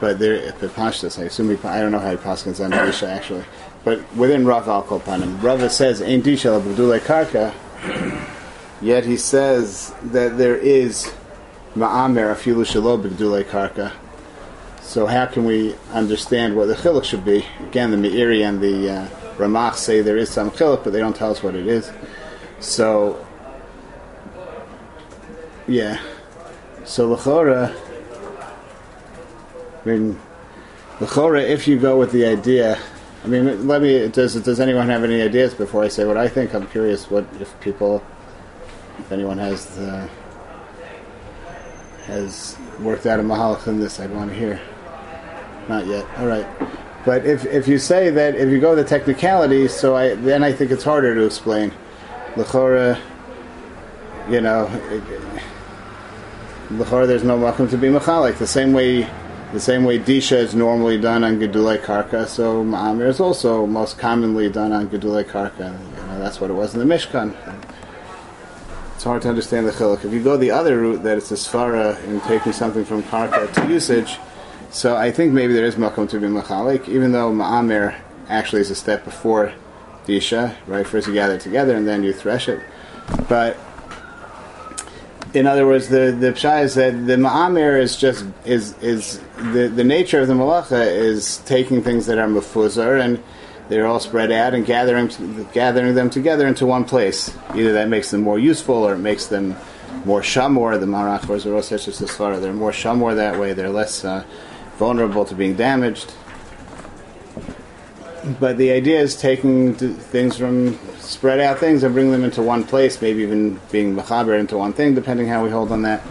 But 0.00 0.18
there, 0.18 0.34
it 0.34 0.58
pashtas, 0.58 1.20
I 1.20 1.26
assume 1.26 1.56
I 1.64 1.80
don't 1.80 1.92
know 1.92 2.00
how 2.00 2.10
he 2.10 2.16
paskins 2.16 2.62
on 2.64 2.72
disha 2.72 3.08
actually. 3.08 3.44
But 3.84 4.14
within 4.16 4.44
Rav 4.46 4.68
Al 4.68 4.82
Kolpanim, 4.82 5.42
Rava 5.42 5.70
says 5.70 6.02
ain't 6.02 6.24
disha 6.24 6.60
Gedulei 6.60 6.98
Karka. 6.98 7.52
Yet 8.82 9.04
he 9.04 9.16
says 9.16 9.94
that 10.02 10.38
there 10.38 10.56
is 10.56 11.12
ma'amer 11.76 12.34
afilu 12.34 12.64
shelo 12.66 13.00
b'gdulei 13.00 13.44
karka. 13.44 13.92
So 14.80 15.06
how 15.06 15.26
can 15.26 15.44
we 15.44 15.76
understand 15.92 16.56
what 16.56 16.66
the 16.66 16.74
chiluk 16.74 17.04
should 17.04 17.24
be? 17.24 17.46
Again, 17.60 17.92
the 17.92 17.96
Meiri 17.96 18.46
and 18.46 18.60
the 18.60 18.90
uh, 18.90 19.08
Ramach 19.36 19.76
say 19.76 20.00
there 20.00 20.16
is 20.16 20.30
some 20.30 20.50
chiluk, 20.50 20.82
but 20.82 20.92
they 20.92 20.98
don't 20.98 21.14
tell 21.14 21.30
us 21.30 21.44
what 21.44 21.54
it 21.54 21.68
is. 21.68 21.92
So, 22.62 23.26
yeah. 25.66 26.00
So 26.84 27.14
Lachora, 27.14 27.74
I 29.82 29.88
mean, 29.88 30.20
Lachora, 31.00 31.42
if 31.42 31.66
you 31.66 31.78
go 31.78 31.98
with 31.98 32.12
the 32.12 32.24
idea, 32.24 32.78
I 33.24 33.26
mean, 33.26 33.66
let 33.66 33.82
me, 33.82 34.06
does, 34.08 34.34
does 34.36 34.60
anyone 34.60 34.88
have 34.88 35.02
any 35.02 35.20
ideas 35.20 35.54
before 35.54 35.82
I 35.82 35.88
say 35.88 36.04
what 36.04 36.16
I 36.16 36.28
think? 36.28 36.54
I'm 36.54 36.68
curious 36.68 37.10
what, 37.10 37.26
if 37.40 37.58
people, 37.60 38.02
if 39.00 39.10
anyone 39.10 39.38
has 39.38 39.66
the, 39.76 40.08
has 42.04 42.56
worked 42.78 43.06
out 43.06 43.18
a 43.18 43.24
mahalach 43.24 43.66
in 43.66 43.80
this, 43.80 43.98
I'd 43.98 44.12
want 44.12 44.30
to 44.30 44.36
hear. 44.36 44.60
Not 45.68 45.86
yet. 45.86 46.06
All 46.16 46.26
right. 46.26 46.46
But 47.04 47.26
if, 47.26 47.44
if 47.44 47.66
you 47.66 47.78
say 47.78 48.10
that, 48.10 48.36
if 48.36 48.50
you 48.50 48.60
go 48.60 48.76
the 48.76 48.84
technicality, 48.84 49.66
so 49.66 49.96
I, 49.96 50.14
then 50.14 50.44
I 50.44 50.52
think 50.52 50.70
it's 50.70 50.84
harder 50.84 51.12
to 51.16 51.24
explain 51.24 51.72
L'chora, 52.34 52.98
you 54.30 54.40
know, 54.40 54.64
L'chora 56.70 57.06
there's 57.06 57.24
no 57.24 57.36
welcome 57.36 57.68
to 57.68 57.76
be 57.76 57.88
machalik. 57.88 58.38
The 58.38 58.46
same 58.46 58.72
way, 58.72 59.06
the 59.52 59.60
same 59.60 59.84
way 59.84 59.98
disha 59.98 60.38
is 60.38 60.54
normally 60.54 60.98
done 60.98 61.24
on 61.24 61.38
gedulei 61.38 61.78
karka, 61.78 62.26
so 62.26 62.64
ma'amir 62.64 63.08
is 63.08 63.20
also 63.20 63.66
most 63.66 63.98
commonly 63.98 64.48
done 64.48 64.72
on 64.72 64.88
gedulei 64.88 65.24
karka. 65.24 65.78
You 65.78 66.06
know, 66.06 66.18
that's 66.20 66.40
what 66.40 66.48
it 66.48 66.54
was 66.54 66.72
in 66.72 66.80
the 66.80 66.86
Mishkan. 66.86 67.36
It's 68.94 69.04
hard 69.04 69.20
to 69.22 69.28
understand 69.28 69.66
the 69.66 69.72
chiluk. 69.72 70.02
If 70.02 70.12
you 70.14 70.22
go 70.22 70.38
the 70.38 70.52
other 70.52 70.78
route, 70.78 71.02
that 71.02 71.18
it's 71.18 71.30
a 71.32 71.34
svara 71.34 72.02
in 72.04 72.22
taking 72.22 72.52
something 72.52 72.86
from 72.86 73.02
karka 73.02 73.52
to 73.52 73.68
usage, 73.70 74.18
so 74.70 74.96
I 74.96 75.10
think 75.10 75.34
maybe 75.34 75.52
there 75.52 75.66
is 75.66 75.76
welcome 75.76 76.08
to 76.08 76.18
be 76.18 76.28
machalik, 76.28 76.88
even 76.88 77.12
though 77.12 77.30
ma'amir 77.30 77.94
actually 78.30 78.62
is 78.62 78.70
a 78.70 78.74
step 78.74 79.04
before 79.04 79.52
disha, 80.06 80.54
right? 80.66 80.86
First 80.86 81.06
you 81.06 81.14
gather 81.14 81.38
together 81.38 81.76
and 81.76 81.86
then 81.86 82.02
you 82.02 82.12
thresh 82.12 82.48
it. 82.48 82.60
But 83.28 83.56
in 85.34 85.46
other 85.46 85.66
words, 85.66 85.88
the 85.88 86.16
the 86.18 86.32
pshat 86.32 86.64
is 86.64 86.74
that 86.74 87.06
the 87.06 87.16
ma'amir 87.16 87.80
is 87.80 87.96
just 87.96 88.24
is 88.44 88.76
is 88.82 89.20
the 89.36 89.68
the 89.68 89.84
nature 89.84 90.20
of 90.20 90.28
the 90.28 90.34
malacha 90.34 90.86
is 90.86 91.38
taking 91.38 91.82
things 91.82 92.06
that 92.06 92.18
are 92.18 92.28
mafuzar 92.28 93.00
and 93.00 93.22
they're 93.68 93.86
all 93.86 94.00
spread 94.00 94.30
out 94.30 94.54
and 94.54 94.66
gathering 94.66 95.08
gathering 95.52 95.94
them 95.94 96.10
together 96.10 96.46
into 96.46 96.66
one 96.66 96.84
place. 96.84 97.34
Either 97.54 97.72
that 97.72 97.88
makes 97.88 98.10
them 98.10 98.22
more 98.22 98.38
useful 98.38 98.74
or 98.74 98.94
it 98.94 98.98
makes 98.98 99.26
them 99.26 99.56
more 100.04 100.20
shamor. 100.20 100.78
The 100.78 100.86
marach 100.86 101.28
or 101.28 101.36
zerosech 101.36 102.40
They're 102.40 102.52
more 102.52 102.72
shamor 102.72 103.14
that 103.16 103.38
way. 103.38 103.54
They're 103.54 103.70
less 103.70 104.04
uh, 104.04 104.24
vulnerable 104.76 105.24
to 105.24 105.34
being 105.34 105.54
damaged 105.54 106.12
but 108.38 108.56
the 108.56 108.70
idea 108.70 109.00
is 109.00 109.16
taking 109.16 109.74
things 109.74 110.36
from 110.36 110.78
spread 110.98 111.40
out 111.40 111.58
things 111.58 111.82
and 111.82 111.94
bring 111.94 112.10
them 112.10 112.24
into 112.24 112.42
one 112.42 112.64
place, 112.64 113.00
maybe 113.02 113.22
even 113.22 113.60
being 113.70 113.96
mechaber 113.96 114.38
into 114.38 114.56
one 114.56 114.72
thing, 114.72 114.94
depending 114.94 115.26
how 115.26 115.42
we 115.42 115.50
hold 115.50 115.72
on 115.72 115.82
that. 115.82 116.02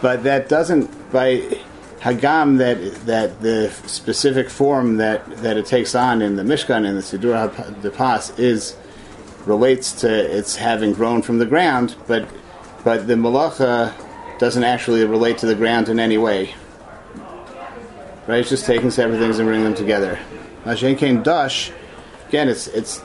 But 0.00 0.24
that 0.24 0.48
doesn't 0.48 1.12
by 1.12 1.58
hagam 2.00 2.58
that 2.58 3.06
that 3.06 3.40
the 3.40 3.70
specific 3.86 4.50
form 4.50 4.96
that, 4.96 5.24
that 5.38 5.56
it 5.56 5.66
takes 5.66 5.94
on 5.94 6.20
in 6.20 6.36
the 6.36 6.42
Mishkan 6.42 6.86
and 6.86 6.96
the 6.96 7.02
Sidur 7.02 7.82
de 7.82 7.90
Pas 7.90 8.38
is 8.38 8.76
relates 9.46 9.92
to 10.00 10.08
its 10.08 10.56
having 10.56 10.92
grown 10.92 11.22
from 11.22 11.38
the 11.38 11.46
ground, 11.46 11.94
but 12.06 12.28
but 12.84 13.06
the 13.06 13.14
malacha 13.14 13.94
doesn't 14.38 14.64
actually 14.64 15.04
relate 15.04 15.38
to 15.38 15.46
the 15.46 15.54
ground 15.54 15.88
in 15.88 16.00
any 16.00 16.18
way. 16.18 16.54
Right? 18.26 18.38
It's 18.38 18.50
just 18.50 18.66
taking 18.66 18.90
separate 18.90 19.18
things 19.18 19.38
and 19.38 19.48
bringing 19.48 19.64
them 19.64 19.74
together. 19.74 20.18
Mashen 20.64 20.96
came 20.96 21.22
dash. 21.22 21.72
Again, 22.28 22.48
it's 22.48 22.66
it's 22.68 23.02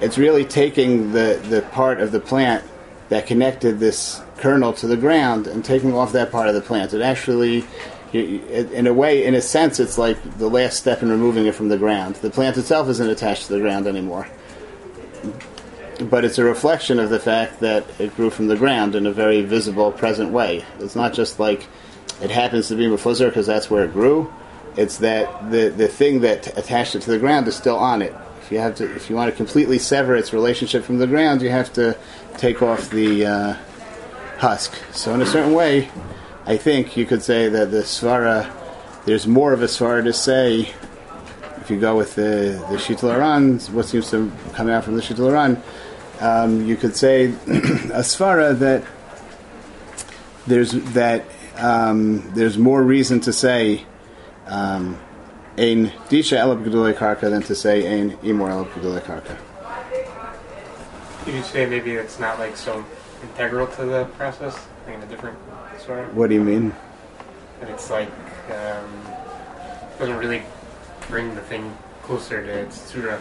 it's 0.00 0.18
really 0.18 0.44
taking 0.44 1.12
the 1.12 1.40
the 1.48 1.62
part 1.62 2.00
of 2.00 2.12
the 2.12 2.20
plant 2.20 2.64
that 3.08 3.26
connected 3.26 3.78
this 3.78 4.20
kernel 4.38 4.72
to 4.72 4.86
the 4.86 4.96
ground 4.96 5.46
and 5.46 5.64
taking 5.64 5.94
off 5.94 6.12
that 6.12 6.32
part 6.32 6.48
of 6.48 6.54
the 6.54 6.60
plant. 6.60 6.92
It 6.92 7.00
actually, 7.02 7.64
in 8.12 8.86
a 8.86 8.92
way, 8.92 9.24
in 9.24 9.34
a 9.34 9.40
sense, 9.40 9.78
it's 9.78 9.96
like 9.96 10.18
the 10.38 10.48
last 10.48 10.78
step 10.78 11.02
in 11.02 11.10
removing 11.10 11.46
it 11.46 11.54
from 11.54 11.68
the 11.68 11.78
ground. 11.78 12.16
The 12.16 12.30
plant 12.30 12.56
itself 12.56 12.88
isn't 12.88 13.08
attached 13.08 13.46
to 13.46 13.52
the 13.54 13.60
ground 13.60 13.86
anymore. 13.86 14.28
But 16.00 16.24
it's 16.24 16.38
a 16.38 16.44
reflection 16.44 16.98
of 16.98 17.08
the 17.08 17.20
fact 17.20 17.60
that 17.60 17.86
it 17.98 18.14
grew 18.16 18.28
from 18.28 18.48
the 18.48 18.56
ground 18.56 18.94
in 18.96 19.06
a 19.06 19.12
very 19.12 19.42
visible, 19.42 19.92
present 19.92 20.30
way. 20.30 20.64
It's 20.80 20.96
not 20.96 21.14
just 21.14 21.38
like 21.38 21.66
it 22.20 22.30
happens 22.30 22.68
to 22.68 22.74
be 22.74 22.86
Mefuzzer 22.86 23.28
because 23.28 23.46
that's 23.46 23.70
where 23.70 23.84
it 23.84 23.92
grew 23.92 24.30
it's 24.76 24.98
that 24.98 25.50
the 25.50 25.70
the 25.70 25.88
thing 25.88 26.20
that 26.20 26.56
attached 26.58 26.94
it 26.94 27.02
to 27.02 27.10
the 27.10 27.18
ground 27.18 27.48
is 27.48 27.56
still 27.56 27.76
on 27.76 28.02
it. 28.02 28.14
If 28.42 28.52
you 28.52 28.58
have 28.58 28.76
to, 28.76 28.94
if 28.94 29.10
you 29.10 29.16
want 29.16 29.30
to 29.30 29.36
completely 29.36 29.78
sever 29.78 30.14
its 30.14 30.32
relationship 30.32 30.84
from 30.84 30.98
the 30.98 31.06
ground, 31.06 31.42
you 31.42 31.50
have 31.50 31.72
to 31.72 31.96
take 32.36 32.62
off 32.62 32.90
the 32.90 33.26
uh, 33.26 33.56
husk. 34.38 34.72
So 34.92 35.14
in 35.14 35.22
a 35.22 35.26
certain 35.26 35.52
way, 35.52 35.88
I 36.44 36.56
think 36.56 36.96
you 36.96 37.06
could 37.06 37.22
say 37.22 37.48
that 37.48 37.72
the 37.72 37.78
svara, 37.78 38.52
there's 39.04 39.26
more 39.26 39.52
of 39.52 39.62
a 39.62 39.66
svara 39.66 40.04
to 40.04 40.12
say. 40.12 40.72
If 41.56 41.70
you 41.70 41.80
go 41.80 41.96
with 41.96 42.14
the 42.14 42.64
the 42.70 42.76
shitl 42.76 43.72
what 43.72 43.86
seems 43.86 44.08
to 44.12 44.30
come 44.52 44.68
out 44.68 44.84
from 44.84 44.94
the 44.94 45.02
shitl 45.02 45.60
um, 46.20 46.64
you 46.64 46.76
could 46.76 46.94
say 46.94 47.24
a 47.46 48.04
svara 48.06 48.56
that 48.60 48.84
there's 50.46 50.70
that 50.92 51.24
um, 51.56 52.30
there's 52.36 52.56
more 52.56 52.80
reason 52.84 53.18
to 53.22 53.32
say 53.32 53.84
um, 54.46 54.98
ein 55.58 55.92
disha 56.08 56.38
elab 56.38 56.64
gedulei 56.64 56.94
karka 56.94 57.30
than 57.30 57.42
to 57.42 57.54
say 57.54 57.86
ein 57.86 58.16
imor 58.18 58.50
elab 58.50 58.70
gedulei 58.72 59.02
karka. 59.02 59.36
You 61.26 61.42
say 61.42 61.66
maybe 61.66 61.92
it's 61.92 62.20
not 62.20 62.38
like 62.38 62.56
so 62.56 62.84
integral 63.22 63.66
to 63.66 63.84
the 63.84 64.04
process, 64.16 64.54
like 64.86 64.96
in 64.96 65.02
a 65.02 65.06
different 65.06 65.38
sort 65.84 66.00
of. 66.00 66.16
What 66.16 66.28
do 66.28 66.34
you 66.34 66.44
mean? 66.44 66.72
And 67.60 67.70
it's 67.70 67.90
like 67.90 68.10
um, 68.50 69.06
doesn't 69.98 70.16
really 70.16 70.42
bring 71.08 71.34
the 71.34 71.40
thing 71.40 71.76
closer 72.02 72.44
to 72.44 72.50
its 72.50 72.80
surah 72.80 73.18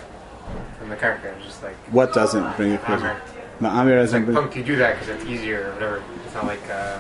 from 0.78 0.90
the 0.90 0.96
karka. 0.96 1.42
Just 1.42 1.64
like 1.64 1.76
what 1.92 2.14
doesn't 2.14 2.56
bring 2.58 2.74
it 2.74 2.82
closer? 2.82 3.20
Ma'amir 3.60 3.96
doesn't. 3.96 4.26
Like, 4.28 4.36
punk, 4.36 4.56
you 4.56 4.64
do 4.64 4.76
that 4.76 5.00
because 5.00 5.16
it's 5.16 5.26
easier 5.26 5.70
or 5.70 5.74
whatever. 5.74 6.04
It's 6.26 6.36
not 6.36 6.46
like 6.46 6.70
uh, 6.70 7.00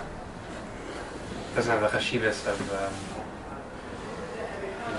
doesn't 1.55 1.71
have 1.71 1.81
the 1.81 1.97
chashivas 1.97 2.47
of. 2.47 2.73
Um, 2.73 3.14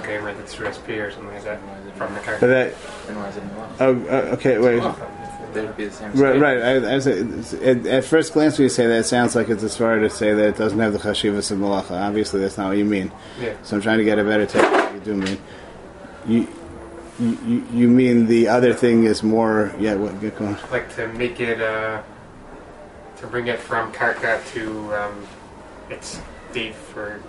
game 0.07 0.25
rented 0.25 0.47
through 0.47 0.73
SP 0.73 0.99
or 1.03 1.11
something 1.11 1.33
like 1.35 1.45
that 1.45 1.61
from 1.97 2.15
the. 2.15 2.21
But 2.21 2.41
that, 2.47 2.75
oh, 3.81 4.07
uh, 4.09 4.35
okay, 4.37 4.59
wait. 4.59 4.83
be 5.77 5.85
the 5.87 5.91
same. 5.93 6.13
Right, 6.13 6.39
right. 6.41 6.63
I, 6.63 6.97
I 6.97 6.99
say, 6.99 7.21
at, 7.63 7.87
at 7.87 8.05
first 8.05 8.33
glance, 8.33 8.59
when 8.59 8.65
you 8.65 8.69
say 8.69 8.87
that, 8.87 8.99
it 9.01 9.05
sounds 9.05 9.35
like 9.35 9.49
it's 9.49 9.63
as 9.63 9.77
far 9.77 9.99
to 9.99 10.11
say 10.11 10.33
that 10.35 10.49
it 10.49 10.57
doesn't 10.57 10.79
have 10.79 10.93
the 10.93 10.99
chashivas 10.99 11.51
of 11.51 11.59
malacha. 11.59 11.93
Obviously, 11.93 12.41
that's 12.41 12.59
not 12.59 12.69
what 12.69 12.77
you 12.79 12.85
mean. 12.85 13.11
Yeah. 13.41 13.55
So 13.63 13.77
I'm 13.77 13.83
trying 13.83 13.99
to 13.99 14.05
get 14.05 14.19
a 14.19 14.25
better 14.25 14.47
take 14.47 14.63
of 14.63 14.73
what 14.73 14.95
you 14.95 15.01
do 15.01 15.15
mean. 15.15 15.39
You, 16.27 16.49
you, 17.19 17.39
you- 17.47 17.67
you 17.73 17.89
mean 17.89 18.27
the 18.27 18.49
other 18.49 18.75
thing 18.75 19.05
is 19.05 19.23
more, 19.23 19.75
yeah, 19.79 19.95
what. 19.95 20.13
Like 20.71 20.95
to 20.97 21.09
make 21.15 21.41
it, 21.41 21.61
uh, 21.61 22.03
to 23.19 23.27
bring 23.27 23.47
it 23.47 23.59
from 23.59 23.93
karka 23.93 24.45
to 24.53 24.95
um, 24.95 25.27
its 25.89 26.21
date 26.53 26.75
for 26.75 27.21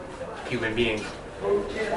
human 0.50 0.76
beings. 0.76 1.04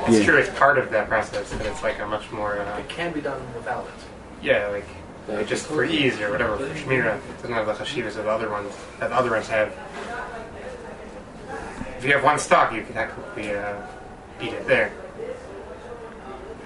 It's 0.06 0.18
Yeah. 0.18 0.25
true, 0.25 0.37
it's 0.37 0.50
part 0.59 0.78
of 0.78 0.90
that 0.90 1.09
process, 1.09 1.52
but 1.56 1.66
it's 1.66 1.82
like 1.82 1.99
a 2.00 2.06
much 2.06 2.30
more, 2.30 2.59
uh, 2.59 2.78
It 2.78 2.88
can 2.88 3.12
be 3.12 3.20
done 3.20 3.40
without 3.54 3.87
it. 3.87 4.44
yeah, 4.44 4.66
like 4.68 4.85
Yeah. 5.28 5.37
like 5.37 5.47
just 5.47 5.66
for 5.66 5.85
ease 5.85 6.20
or 6.20 6.30
whatever, 6.30 6.56
for 6.56 6.64
shmira. 6.75 7.16
It 7.16 7.37
doesn't 7.42 7.54
have 7.54 7.66
the 7.66 7.73
chashivas 7.73 8.16
of 8.18 8.25
the 8.25 8.30
other 8.30 8.50
ones 8.50 8.73
that 8.99 9.11
the 9.11 9.16
other 9.16 9.30
ones 9.30 9.49
have. 9.49 9.73
If 11.99 12.04
you 12.04 12.12
have 12.12 12.25
one 12.25 12.38
stock, 12.38 12.73
you 12.73 12.82
can 12.82 12.94
technically 12.94 13.54
uh, 13.54 13.75
eat 14.40 14.52
it 14.52 14.66
there. 14.66 14.90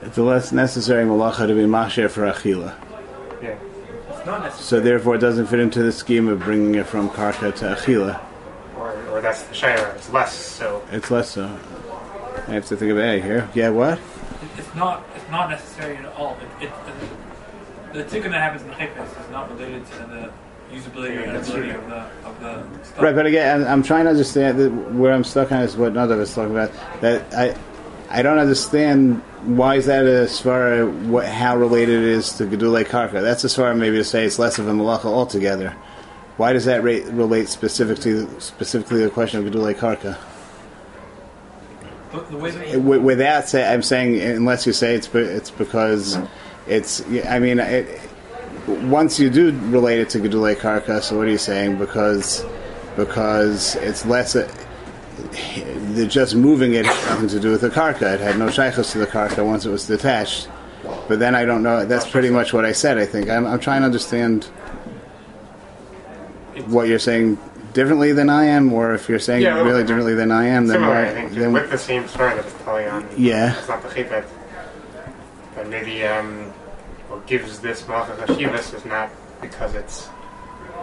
It's 0.02 0.18
a 0.18 0.22
less 0.22 0.52
necessary 0.52 1.04
malacha 1.04 1.46
to 1.46 1.54
be 1.54 1.66
masher 1.66 2.08
for 2.08 2.22
achila. 2.22 2.74
Yeah. 3.42 3.50
It's 4.10 4.26
not 4.26 4.42
necessary. 4.42 4.62
So 4.64 4.80
therefore, 4.80 5.14
it 5.16 5.18
doesn't 5.18 5.46
fit 5.46 5.60
into 5.60 5.82
the 5.82 5.92
scheme 5.92 6.28
of 6.28 6.40
bringing 6.40 6.74
it 6.76 6.86
from 6.86 7.08
karka 7.10 7.54
to 7.56 7.64
achila. 7.74 8.20
Or, 8.78 8.94
or 9.12 9.20
that's 9.20 9.42
the 9.44 9.54
shaira. 9.54 9.94
It's 9.96 10.10
less 10.12 10.34
so. 10.34 10.82
It's 10.92 11.10
less 11.10 11.30
so. 11.30 11.50
I 12.46 12.52
have 12.52 12.66
to 12.66 12.76
think 12.76 12.90
of 12.92 12.98
A 12.98 13.20
here. 13.20 13.48
Yeah, 13.54 13.70
what? 13.70 13.98
It's 14.58 14.74
not. 14.74 15.04
It's 15.16 15.30
not 15.30 15.50
necessary 15.50 15.96
at 15.96 16.04
all. 16.16 16.36
It, 16.60 16.64
it, 16.64 16.72
the, 17.92 18.02
the 18.02 18.04
tikkun 18.04 18.30
that 18.30 18.40
happens 18.40 18.62
in 18.62 18.68
the 18.68 18.74
chayfetz 18.74 19.24
is 19.24 19.30
not 19.30 19.50
related 19.50 19.86
to 19.86 19.98
the 19.98 20.32
usability 20.74 21.14
Yeah, 21.14 21.30
or 21.30 21.32
that's 21.32 21.48
edibility 21.50 21.74
of 21.74 21.88
the 21.88 22.28
of 22.28 22.40
the 22.40 22.84
stuff. 22.84 23.02
Right, 23.02 23.14
but 23.14 23.26
again, 23.26 23.62
I'm, 23.62 23.66
I'm 23.68 23.82
trying 23.82 24.04
to 24.04 24.10
understand 24.10 24.58
that 24.58 24.70
where 24.70 25.12
I'm 25.12 25.24
stuck 25.24 25.52
on 25.52 25.62
is 25.62 25.76
what 25.76 25.96
of 25.96 26.10
us 26.10 26.34
talking 26.34 26.50
about. 26.50 26.72
That 27.00 27.34
I, 27.34 27.56
I 28.10 28.22
don't 28.22 28.38
understand 28.38 29.22
why 29.44 29.76
is 29.76 29.86
that 29.86 30.06
as 30.06 30.40
far 30.40 30.72
as 30.72 30.88
what, 31.06 31.26
how 31.26 31.56
related 31.56 32.02
it 32.02 32.08
is 32.08 32.32
to 32.34 32.44
Gedulei 32.44 32.84
Karka. 32.84 33.22
That's 33.22 33.44
as 33.44 33.54
far 33.54 33.74
maybe 33.74 33.96
to 33.96 34.04
say 34.04 34.24
it's 34.24 34.38
less 34.38 34.58
of 34.58 34.68
a 34.68 34.72
malacha 34.72 35.06
altogether. 35.06 35.70
Why 36.36 36.52
does 36.52 36.64
that 36.64 36.82
rate, 36.82 37.06
relate 37.06 37.48
specifically 37.48 38.26
specifically 38.40 38.98
to 38.98 39.04
the 39.04 39.10
question 39.10 39.44
of 39.46 39.52
Gedulei 39.52 39.74
Karka? 39.74 40.18
The, 42.14 42.30
the 42.30 42.36
way 42.36 42.50
that 42.50 42.72
Wi- 42.72 42.98
Without 42.98 43.48
say, 43.48 43.72
I'm 43.72 43.82
saying 43.82 44.20
unless 44.20 44.66
you 44.66 44.72
say 44.72 44.94
it's 44.94 45.08
be- 45.08 45.18
it's 45.20 45.50
because 45.50 46.18
it's. 46.66 47.02
I 47.26 47.38
mean, 47.38 47.58
it, 47.58 48.00
once 48.66 49.18
you 49.18 49.30
do 49.30 49.52
relate 49.70 50.00
it 50.00 50.08
to 50.10 50.18
Gedulei 50.18 50.56
Karka, 50.56 51.02
so 51.02 51.18
what 51.18 51.26
are 51.26 51.30
you 51.30 51.38
saying? 51.38 51.78
Because 51.78 52.44
because 52.96 53.76
it's 53.76 54.04
less. 54.06 54.36
Uh, 54.36 54.48
A, 54.48 55.74
the 55.94 56.06
just 56.06 56.34
moving 56.34 56.74
it 56.74 56.86
had 56.86 57.10
nothing 57.10 57.28
to 57.28 57.38
do 57.40 57.52
with 57.52 57.60
the 57.60 57.70
karka. 57.70 58.14
It 58.14 58.20
had 58.20 58.36
no 58.36 58.50
shaykhs 58.50 58.90
to 58.92 58.98
the 58.98 59.06
karka 59.06 59.46
once 59.46 59.64
it 59.64 59.70
was 59.70 59.86
detached. 59.86 60.48
But 61.08 61.18
then 61.20 61.34
I 61.36 61.44
don't 61.44 61.62
know. 61.62 61.84
That's 61.86 62.06
pretty 62.08 62.30
much 62.30 62.52
what 62.52 62.64
I 62.64 62.72
said. 62.72 62.98
I 62.98 63.06
think 63.06 63.30
I'm, 63.30 63.46
I'm 63.46 63.60
trying 63.60 63.82
to 63.82 63.86
understand 63.86 64.44
what 66.66 66.88
you're 66.88 66.98
saying 66.98 67.38
differently 67.74 68.12
than 68.12 68.30
I 68.30 68.46
am, 68.46 68.72
or 68.72 68.94
if 68.94 69.08
you're 69.08 69.18
saying 69.18 69.42
Yeah, 69.42 69.56
really 69.60 69.80
okay. 69.80 69.86
differently 69.88 70.14
than 70.14 70.30
I 70.30 70.46
am, 70.46 70.66
then, 70.66 70.76
Similar, 70.76 70.94
why- 70.94 71.10
I 71.10 71.14
think, 71.14 71.32
then 71.32 71.52
with 71.52 71.70
the 71.70 71.76
same 71.78 72.08
story 72.08 72.30
that 72.34 72.46
it's 72.46 72.54
telling 72.64 72.88
on. 72.88 73.06
Yeah. 73.18 73.58
It's 73.58 73.68
not 73.68 73.82
the 73.82 73.88
chayfet. 73.90 74.24
But 75.54 75.68
maybe 75.68 76.04
um, 76.04 76.52
what 77.08 77.26
gives 77.26 77.58
this 77.60 77.82
malacha 77.82 78.16
chashivas 78.16 78.74
is 78.74 78.84
not 78.86 79.10
because 79.42 79.74
it's 79.74 80.08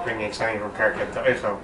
bringing 0.04 0.32
something 0.32 0.60
from 0.60 0.72
karka 0.74 1.12
to 1.14 1.20
eichel. 1.22 1.58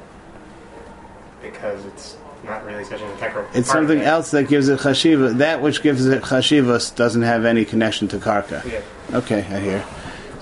Because 1.41 1.85
it's 1.85 2.17
not 2.45 2.65
really 2.65 2.83
such 2.83 3.01
an 3.01 3.09
integral 3.11 3.45
It's 3.53 3.69
part 3.71 3.83
of 3.83 3.89
something 3.89 3.99
it. 3.99 4.05
else 4.07 4.31
that 4.31 4.47
gives 4.47 4.69
it 4.69 4.79
chashiva. 4.79 5.37
That 5.37 5.61
which 5.61 5.81
gives 5.83 6.05
it 6.05 6.21
chashivas 6.23 6.95
doesn't 6.95 7.21
have 7.21 7.45
any 7.45 7.63
connection 7.65 8.07
to 8.09 8.17
karka. 8.17 8.63
Yeah. 8.65 9.17
Okay, 9.17 9.39
I 9.39 9.59
hear. 9.59 9.85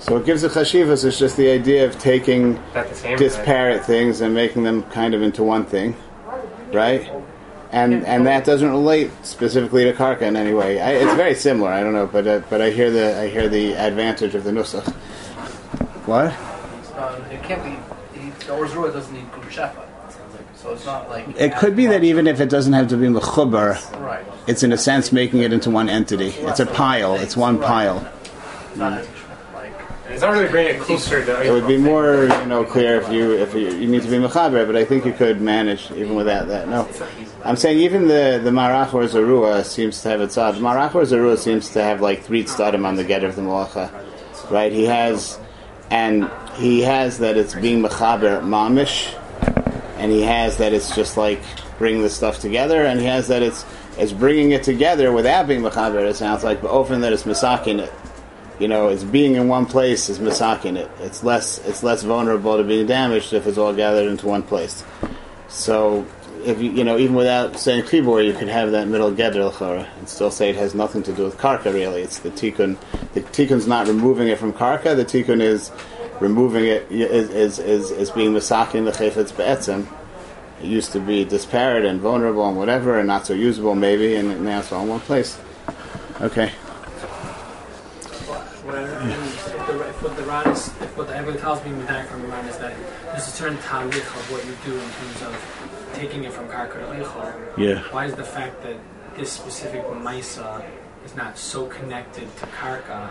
So 0.06 0.14
what 0.14 0.24
gives 0.24 0.44
it 0.44 0.52
chashivas 0.52 1.04
is 1.04 1.18
just 1.18 1.36
the 1.36 1.50
idea 1.50 1.84
of 1.84 1.98
taking 1.98 2.54
Not 2.76 2.88
the 2.88 3.16
disparate 3.16 3.84
things 3.84 4.20
and 4.20 4.32
making 4.32 4.62
them 4.62 4.84
kind 4.84 5.14
of 5.14 5.22
into 5.22 5.42
one 5.42 5.64
thing, 5.64 5.96
right? 6.72 7.10
And 7.72 8.06
and 8.06 8.24
that 8.28 8.44
doesn't 8.44 8.70
relate 8.70 9.10
specifically 9.24 9.82
to 9.82 9.92
karka 9.92 10.22
in 10.22 10.36
any 10.36 10.54
way. 10.54 10.80
I, 10.80 10.92
it's 10.92 11.14
very 11.14 11.34
similar. 11.34 11.70
I 11.70 11.82
don't 11.82 11.92
know, 11.92 12.06
but 12.06 12.24
uh, 12.24 12.40
but 12.48 12.62
I 12.62 12.70
hear 12.70 12.92
the 12.92 13.20
I 13.20 13.26
hear 13.26 13.48
the 13.48 13.72
advantage 13.74 14.36
of 14.36 14.44
the 14.44 14.52
nusach. 14.52 14.86
What? 16.06 16.32
It's 16.78 16.90
not, 16.92 17.20
it 17.32 17.42
can't 17.42 17.64
be. 17.64 17.76
The 18.46 18.52
Orzua 18.52 18.92
doesn't 18.92 19.12
need 19.12 19.28
Kudshefa. 19.32 19.82
It 19.82 20.16
so. 20.54 20.72
It's 20.72 20.86
not 20.86 21.10
like 21.10 21.26
It 21.36 21.56
could 21.56 21.74
be 21.74 21.86
that 21.86 22.04
even 22.04 22.28
if 22.28 22.40
it 22.40 22.48
doesn't 22.48 22.74
have 22.74 22.86
to 22.90 22.96
be 22.96 23.08
mechubar, 23.08 23.74
right. 24.00 24.24
it's 24.46 24.62
in 24.62 24.70
a 24.70 24.78
sense 24.78 25.10
making 25.10 25.40
it 25.42 25.52
into 25.52 25.68
one 25.68 25.88
entity. 25.88 26.28
It's 26.28 26.60
a 26.60 26.66
pile. 26.66 27.16
It's 27.16 27.36
one 27.36 27.58
pile. 27.58 28.08
It's 28.68 28.76
not 28.76 28.92
as, 28.92 29.08
like 29.08 29.16
It's 30.16 30.22
not 30.22 30.32
really 30.32 30.48
bringing 30.48 30.76
it 30.76 30.80
closer 30.80 31.22
to 31.22 31.42
It 31.42 31.50
would 31.50 31.66
be 31.66 31.76
more, 31.76 32.24
you 32.24 32.46
know, 32.46 32.64
clear 32.64 32.98
if 32.98 33.12
you 33.12 33.32
if 33.32 33.52
you, 33.52 33.68
you 33.68 33.86
need 33.86 34.00
to 34.00 34.08
be 34.08 34.16
mechaber, 34.16 34.66
but 34.66 34.74
I 34.74 34.82
think 34.82 35.04
you 35.04 35.12
could 35.12 35.42
manage 35.42 35.90
even 35.90 36.14
without 36.14 36.48
that. 36.48 36.70
No, 36.70 36.88
I'm 37.44 37.56
saying 37.56 37.80
even 37.80 38.08
the 38.08 38.40
the 38.42 38.48
marach 38.48 38.94
or 38.94 39.02
zarua 39.02 39.62
seems 39.62 40.00
to 40.00 40.08
have 40.08 40.22
its 40.22 40.38
odd. 40.38 40.54
The 40.54 40.60
marach 40.60 40.94
or 40.94 41.02
zarua 41.02 41.36
seems 41.36 41.68
to 41.72 41.82
have 41.82 42.00
like 42.00 42.22
three 42.22 42.44
tzadim 42.44 42.86
on 42.86 42.94
the 42.94 43.04
get 43.04 43.24
of 43.24 43.36
the 43.36 43.42
malacha, 43.42 43.92
right? 44.50 44.72
He 44.72 44.84
has, 44.84 45.38
and 45.90 46.30
he 46.54 46.80
has 46.80 47.18
that 47.18 47.36
it's 47.36 47.54
being 47.54 47.82
mechaber 47.82 48.40
mamish, 48.40 49.12
and 49.98 50.10
he 50.10 50.22
has 50.22 50.56
that 50.56 50.72
it's 50.72 50.96
just 50.96 51.18
like 51.18 51.42
bringing 51.76 52.00
the 52.00 52.08
stuff 52.08 52.40
together, 52.40 52.86
and 52.86 53.00
he 53.00 53.04
has 53.04 53.28
that 53.28 53.42
it's 53.42 53.66
it's 53.98 54.14
bringing 54.14 54.52
it 54.52 54.62
together 54.62 55.12
without 55.12 55.46
being 55.46 55.60
mechaber. 55.60 56.08
It 56.08 56.16
sounds 56.16 56.42
like, 56.42 56.62
but 56.62 56.70
often 56.70 57.02
that 57.02 57.12
it's 57.12 57.24
masakin 57.24 57.80
it 57.80 57.92
you 58.58 58.68
know, 58.68 58.88
it's 58.88 59.04
being 59.04 59.34
in 59.34 59.48
one 59.48 59.66
place 59.66 60.08
is 60.08 60.18
misaking 60.18 60.76
it. 60.76 60.90
It's 61.00 61.22
less 61.22 61.58
it's 61.66 61.82
less 61.82 62.02
vulnerable 62.02 62.56
to 62.56 62.64
being 62.64 62.86
damaged 62.86 63.32
if 63.32 63.46
it's 63.46 63.58
all 63.58 63.74
gathered 63.74 64.08
into 64.08 64.26
one 64.26 64.42
place. 64.42 64.84
So 65.48 66.06
if 66.44 66.60
you 66.60 66.70
you 66.70 66.84
know, 66.84 66.98
even 66.98 67.14
without 67.16 67.58
saying 67.58 67.84
chibur, 67.84 68.24
you 68.24 68.32
could 68.32 68.48
have 68.48 68.72
that 68.72 68.88
middle 68.88 69.12
gedr 69.12 69.46
l'chora 69.46 69.86
and 69.98 70.08
still 70.08 70.30
say 70.30 70.50
it 70.50 70.56
has 70.56 70.74
nothing 70.74 71.02
to 71.02 71.12
do 71.12 71.24
with 71.24 71.36
karka. 71.36 71.72
Really, 71.72 72.02
it's 72.02 72.20
the 72.20 72.30
tikkun. 72.30 72.78
The 73.12 73.20
tikkun's 73.20 73.66
not 73.66 73.88
removing 73.88 74.28
it 74.28 74.38
from 74.38 74.52
karka. 74.52 74.96
The 74.96 75.04
tikkun 75.04 75.40
is 75.40 75.70
removing 76.20 76.64
it 76.64 76.90
is 76.90 77.30
is 77.30 77.58
is, 77.58 77.90
is 77.90 78.10
being 78.10 78.32
misaking 78.32 78.84
the 78.86 78.92
chayfetz 78.92 79.36
be'etzim. 79.36 79.86
It 80.62 80.66
used 80.66 80.92
to 80.92 81.00
be 81.00 81.26
disparate 81.26 81.84
and 81.84 82.00
vulnerable 82.00 82.48
and 82.48 82.56
whatever, 82.56 82.98
and 82.98 83.06
not 83.06 83.26
so 83.26 83.34
usable 83.34 83.74
maybe, 83.74 84.14
and 84.14 84.42
now 84.42 84.60
it's 84.60 84.72
all 84.72 84.84
in 84.84 84.88
one 84.88 85.00
place. 85.00 85.38
Okay. 86.22 86.50
What 88.66 88.74
I 88.74 89.06
mean 89.06 89.12
if, 89.12 89.66
the, 89.68 89.88
if 89.88 90.02
what 90.02 90.16
the 90.16 90.24
Ran 90.24 90.48
is, 90.48 90.66
if 90.66 90.96
what 90.96 91.06
the 91.06 91.14
Evan 91.16 91.38
tells 91.38 91.64
me 91.64 91.70
back 91.84 92.08
from 92.08 92.22
the 92.22 92.28
Ran 92.28 92.46
is 92.46 92.58
that 92.58 92.74
there's 93.04 93.28
a 93.28 93.30
certain 93.30 93.58
talich 93.58 94.00
of 94.00 94.32
what 94.32 94.44
you 94.44 94.56
do 94.64 94.76
in 94.76 94.90
terms 94.90 95.22
of 95.22 95.90
taking 95.94 96.24
it 96.24 96.32
from 96.32 96.48
karka 96.48 96.80
to. 96.80 97.62
Yeah. 97.62 97.80
Why 97.92 98.06
is 98.06 98.14
the 98.16 98.24
fact 98.24 98.64
that 98.64 98.76
this 99.16 99.30
specific 99.30 99.84
maisa 99.84 100.64
is 101.04 101.14
not 101.14 101.38
so 101.38 101.68
connected 101.68 102.26
to 102.38 102.46
karka? 102.46 103.08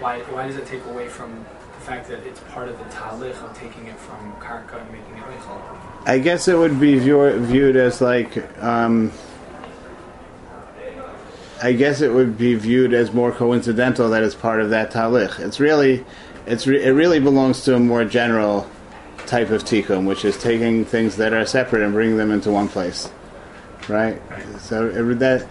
Why 0.00 0.20
why 0.32 0.46
does 0.46 0.56
it 0.56 0.64
take 0.66 0.84
away 0.86 1.08
from 1.08 1.44
the 1.74 1.84
fact 1.84 2.08
that 2.08 2.20
it's 2.26 2.40
part 2.48 2.68
of 2.68 2.78
the 2.78 2.84
talich 2.84 3.36
of 3.44 3.54
taking 3.54 3.88
it 3.88 3.98
from 3.98 4.32
karka 4.40 4.80
and 4.80 4.90
making 4.90 5.18
it 5.18 5.24
eichel? 5.24 5.60
I 6.06 6.18
guess 6.18 6.48
it 6.48 6.56
would 6.56 6.80
be 6.80 6.98
view, 6.98 7.38
viewed 7.40 7.76
as 7.76 8.00
like. 8.00 8.32
Um, 8.62 9.12
I 11.62 11.72
guess 11.72 12.00
it 12.00 12.12
would 12.12 12.36
be 12.36 12.54
viewed 12.54 12.92
as 12.92 13.12
more 13.12 13.32
coincidental 13.32 14.10
that 14.10 14.22
it's 14.22 14.34
part 14.34 14.60
of 14.60 14.70
that 14.70 14.90
talich. 14.90 15.38
It's 15.38 15.58
really, 15.58 16.04
it's 16.46 16.66
re- 16.66 16.82
it 16.82 16.90
really 16.90 17.18
belongs 17.18 17.64
to 17.64 17.74
a 17.74 17.78
more 17.78 18.04
general 18.04 18.68
type 19.26 19.50
of 19.50 19.64
tikkun, 19.64 20.06
which 20.06 20.24
is 20.24 20.36
taking 20.36 20.84
things 20.84 21.16
that 21.16 21.32
are 21.32 21.46
separate 21.46 21.82
and 21.82 21.92
bringing 21.92 22.16
them 22.16 22.30
into 22.30 22.50
one 22.50 22.68
place, 22.68 23.10
right? 23.88 24.20
So 24.60 24.86
it, 24.86 25.18
that 25.20 25.48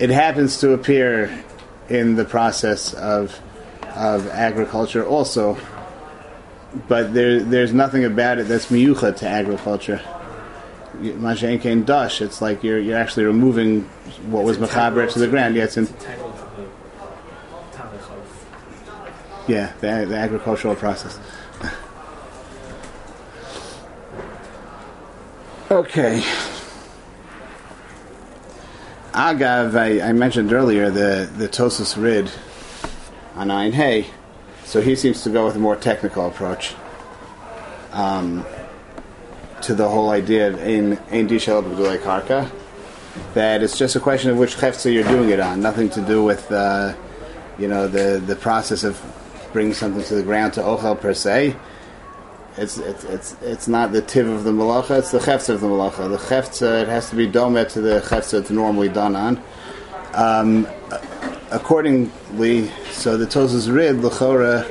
it 0.00 0.10
happens 0.10 0.58
to 0.60 0.72
appear 0.72 1.44
in 1.88 2.16
the 2.16 2.24
process 2.24 2.92
of 2.94 3.40
of 3.94 4.26
agriculture 4.28 5.06
also, 5.06 5.56
but 6.88 7.14
there 7.14 7.40
there's 7.40 7.72
nothing 7.72 8.04
about 8.04 8.38
it 8.38 8.48
that's 8.48 8.66
miyucha 8.66 9.16
to 9.16 9.28
agriculture. 9.28 10.00
Mashen 11.00 11.60
Kain 11.60 11.84
Dush, 11.84 12.20
it's 12.22 12.40
like 12.40 12.62
you're 12.64 12.78
you're 12.78 12.98
actually 12.98 13.24
removing 13.24 13.82
what 14.30 14.44
was 14.44 14.58
mechaber 14.58 15.10
to 15.12 15.18
the 15.18 15.28
ground. 15.28 15.56
Yeah, 15.56 15.64
it's 15.64 15.76
in 15.76 15.84
It's 15.84 15.92
integral 16.04 16.32
to 16.32 16.38
the 16.38 17.76
talich 17.76 18.10
of 18.10 19.44
yeah 19.48 19.72
the, 19.80 20.06
the 20.06 20.16
agricultural 20.16 20.74
process. 20.76 21.18
Okay. 25.70 26.22
Agav, 29.12 29.76
I, 29.76 30.00
I 30.08 30.12
mentioned 30.12 30.52
earlier 30.52 30.90
the 30.90 31.30
the 31.36 31.48
Tosfos 31.48 32.00
Rid 32.00 32.30
on 33.36 33.50
Ein 33.50 33.72
Hey, 33.72 34.06
so 34.64 34.80
he 34.80 34.94
seems 34.96 35.22
to 35.22 35.30
go 35.30 35.46
with 35.46 35.56
a 35.56 35.58
more 35.58 35.76
technical 35.76 36.26
approach. 36.26 36.74
um, 37.92 38.44
to 39.64 39.74
the 39.74 39.88
whole 39.88 40.10
idea 40.10 40.48
of 40.48 40.60
ein 40.60 40.98
ein 41.10 41.26
dishel 41.28 41.62
karka. 41.98 42.50
That 43.34 43.62
it's 43.62 43.78
just 43.78 43.96
a 43.96 44.00
question 44.00 44.30
of 44.30 44.38
which 44.38 44.56
chefza 44.56 44.92
you're 44.92 45.04
doing 45.04 45.30
it 45.30 45.40
on, 45.40 45.60
nothing 45.60 45.88
to 45.90 46.00
do 46.00 46.22
with 46.22 46.50
uh, 46.52 46.94
you 47.58 47.68
know 47.68 47.88
the 47.88 48.22
the 48.24 48.36
process 48.36 48.84
of 48.84 49.00
bringing 49.52 49.72
something 49.72 50.02
to 50.04 50.16
the 50.16 50.22
ground 50.22 50.52
to 50.54 50.60
ochel 50.60 51.00
per 51.00 51.14
se. 51.14 51.56
It's 52.56 52.76
it's 52.78 53.04
it's 53.04 53.36
it's 53.40 53.68
not 53.68 53.92
the 53.92 54.02
tiv 54.02 54.28
of 54.28 54.44
the 54.44 54.52
malacha; 54.52 54.98
it's 54.98 55.12
the 55.12 55.18
chefza 55.18 55.54
of 55.54 55.60
the 55.60 55.68
malacha. 55.68 56.10
The 56.10 56.18
chefza 56.18 56.82
it 56.82 56.88
has 56.88 57.08
to 57.10 57.16
be 57.16 57.26
domet 57.26 57.70
to 57.70 57.80
the 57.80 58.00
chefza 58.00 58.40
it's 58.40 58.50
normally 58.50 58.88
done 58.88 59.16
on. 59.16 59.42
Um, 60.12 60.68
accordingly, 61.50 62.68
so 62.90 63.16
the 63.16 63.26
Tosfos 63.26 63.74
Rid, 63.74 63.96
Lechora, 63.96 64.68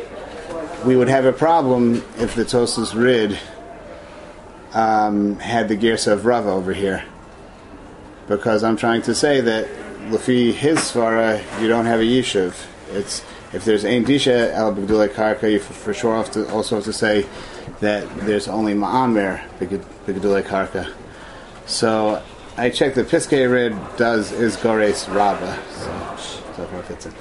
we 0.85 0.95
would 0.95 1.09
have 1.09 1.25
a 1.25 1.33
problem 1.33 1.95
if 2.17 2.35
the 2.35 2.43
Tosfos 2.43 2.93
Rid 2.93 3.39
um, 4.73 5.37
had 5.39 5.67
the 5.69 5.77
Gersa 5.77 6.13
of 6.13 6.25
Rava 6.25 6.49
over 6.49 6.73
here. 6.73 7.03
Because 8.27 8.63
I'm 8.63 8.77
trying 8.77 9.01
to 9.03 9.15
say 9.15 9.41
that 9.41 9.67
Lafi 10.09 10.53
his 10.53 10.79
Svara, 10.79 11.41
you 11.61 11.67
don't 11.67 11.85
have 11.85 11.99
a 11.99 12.03
Yishuv. 12.03 12.55
It's 12.91 13.23
if 13.53 13.65
there's 13.65 13.85
Ein 13.85 14.03
Disha 14.03 14.51
El 14.51 14.73
B'Gdulei 14.73 15.09
Karka, 15.09 15.51
you 15.51 15.59
for, 15.59 15.93
sure 15.93 16.15
have 16.15 16.31
to, 16.31 16.49
also 16.51 16.75
have 16.75 16.85
to 16.85 16.93
say 16.93 17.25
that 17.81 18.07
there's 18.21 18.47
only 18.47 18.73
Ma'amer 18.73 19.47
B'Gdulei 19.59 20.43
Karka. 20.43 20.91
So 21.67 22.21
I 22.57 22.69
checked 22.69 22.95
the 22.95 23.03
Piskei 23.03 23.51
Rid 23.51 23.75
does 23.97 24.31
is 24.31 24.55
Gores 24.57 25.07
Rava. 25.09 25.59
So, 25.69 26.41
so 26.55 26.65
far 26.65 26.83
fits 26.83 27.05
in. 27.05 27.13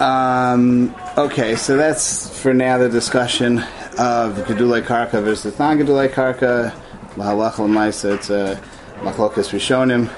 Um, 0.00 0.96
okay, 1.18 1.56
so 1.56 1.76
that's 1.76 2.40
for 2.40 2.54
now 2.54 2.78
the 2.78 2.88
discussion 2.88 3.58
of 3.98 4.34
Gedulei 4.46 4.80
Karka 4.80 5.22
versus 5.22 5.58
non 5.58 5.78
Gedulei 5.78 6.08
Karka. 6.08 6.72
Mahalach 7.16 7.54
Lamaisa, 7.56 8.14
it's 8.14 8.30
a 8.30 8.58
Machlokas 9.00 9.50
Rishonim. 9.52 10.08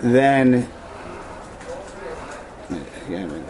Then, 0.00 0.68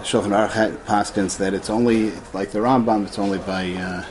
Shulchan 0.03 0.49
Aruch 0.49 0.77
Paskins 0.85 1.39
that 1.39 1.55
it's 1.55 1.71
only, 1.71 2.11
like 2.35 2.51
the 2.51 2.59
Rambam, 2.59 3.07
it's 3.07 3.19
only 3.19 3.39
by 3.39 3.73
uh, 3.73 4.05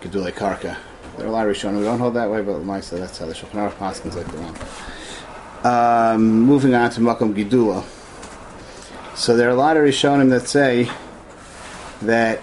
Gedulei 0.00 0.30
Karka. 0.30 0.76
There 1.16 1.26
are 1.26 1.28
a 1.28 1.32
lot 1.32 1.48
of 1.48 1.56
Rishonim 1.56 1.78
who 1.78 1.84
don't 1.84 1.98
hold 1.98 2.14
that 2.14 2.30
way, 2.30 2.40
but 2.40 2.52
Lamaisa, 2.52 2.98
that's 3.00 3.18
how 3.18 3.26
the 3.26 3.34
Shulchan 3.34 3.68
Aruch 3.68 3.72
Paskins 3.72 4.14
like 4.14 4.26
the 4.26 4.38
Rambam. 4.38 6.14
Um, 6.14 6.40
moving 6.42 6.74
on 6.74 6.88
to 6.90 7.00
Makam 7.00 7.34
Gidula. 7.34 7.84
So 9.14 9.36
there 9.36 9.48
are 9.48 9.52
a 9.52 9.54
lot 9.54 9.76
of 9.76 9.84
Rishonim 9.84 10.30
that 10.30 10.48
say 10.48 10.90
that 12.02 12.40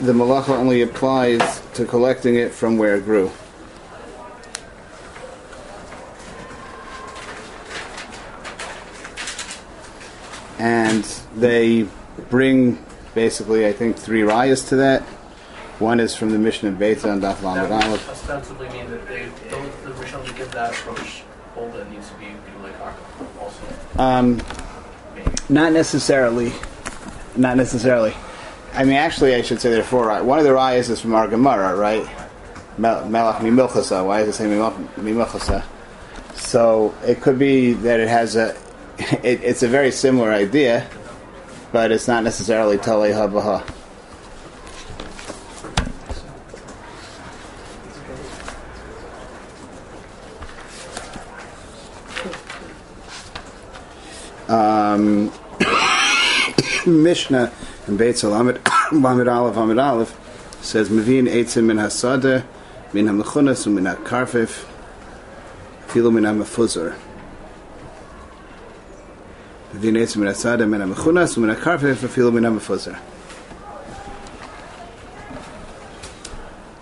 the 0.00 0.12
malacha 0.12 0.50
only 0.50 0.82
applies 0.82 1.60
to 1.74 1.84
collecting 1.84 2.36
it 2.36 2.52
from 2.52 2.78
where 2.78 2.96
it 2.96 3.04
grew. 3.04 3.30
And 10.58 11.04
they 11.36 11.86
bring 12.28 12.84
basically, 13.14 13.66
I 13.66 13.72
think, 13.72 13.96
three 13.96 14.20
rayas 14.20 14.68
to 14.68 14.76
that. 14.76 15.02
One 15.80 15.98
is 15.98 16.14
from 16.14 16.30
the 16.30 16.38
Mishnah 16.38 16.70
of 16.70 16.74
Beitza 16.76 17.10
and 17.10 17.22
Daf 17.22 17.40
That 17.40 17.42
Lamed 17.42 17.70
would 17.70 17.72
Aleph. 17.72 18.10
ostensibly 18.10 18.68
mean 18.68 18.90
that 18.90 19.08
they, 19.08 19.30
those, 19.48 19.74
the 19.84 19.90
Rishon 19.92 20.24
that 20.26 20.36
give 20.36 20.52
that 20.52 20.72
approach 20.72 21.22
hold 21.54 21.72
that 21.72 21.90
needs 21.90 22.08
to 22.10 22.14
be 22.16 22.26
like 22.62 22.78
Karka 22.78 23.40
also. 23.40 24.00
Um. 24.00 24.40
Not 25.50 25.72
necessarily. 25.72 26.52
Not 27.36 27.56
necessarily. 27.56 28.14
I 28.72 28.84
mean, 28.84 28.94
actually, 28.94 29.34
I 29.34 29.42
should 29.42 29.60
say 29.60 29.68
there 29.70 29.80
are 29.80 29.84
four. 29.84 30.22
One 30.22 30.38
of 30.38 30.44
the 30.44 30.52
rayas 30.52 30.88
is 30.90 31.00
from 31.00 31.12
our 31.12 31.26
Gemara, 31.26 31.74
right? 31.74 32.04
Melach 32.78 33.38
mimilchasa. 33.38 34.06
Why 34.06 34.20
does 34.20 34.28
it 34.28 34.32
say 34.34 34.44
mimil- 34.44 34.86
mimilchasa? 34.94 35.64
So 36.36 36.94
it 37.04 37.20
could 37.20 37.36
be 37.36 37.72
that 37.72 37.98
it 37.98 38.08
has 38.08 38.36
a. 38.36 38.56
It, 39.24 39.42
it's 39.42 39.62
a 39.62 39.68
very 39.68 39.90
similar 39.90 40.30
idea, 40.30 40.86
but 41.72 41.90
it's 41.90 42.06
not 42.06 42.22
necessarily 42.22 42.76
talei 42.76 43.12
habaha. 43.12 43.66
Um, 54.48 55.32
Mishnah 56.90 57.52
in 57.86 57.96
Beit 57.96 58.22
Lamed 58.22 58.60
Lamed 58.92 59.28
Aleph 59.28 59.56
Lamed 59.56 59.78
Aleph 59.78 60.16
says 60.62 60.88
Mavin 60.88 61.26
Eitzim 61.26 61.64
min 61.64 61.78
Hasada 61.78 62.44
min 62.92 63.06
Hamechunas 63.06 63.72
min 63.72 63.84
Karfif 64.04 64.66
Filu 65.88 66.12
min 66.12 66.24
Hamefuzor. 66.24 66.94
Mavin 69.72 69.96
Eitzim 69.96 70.16
min 70.16 70.28
Hasada 70.28 70.68
min 70.68 70.80
Hamechunas 70.80 71.36
min 71.36 71.54
Karfif 71.56 71.96
Filu 71.96 72.32
min 72.32 72.44
Hamefuzor. 72.44 72.98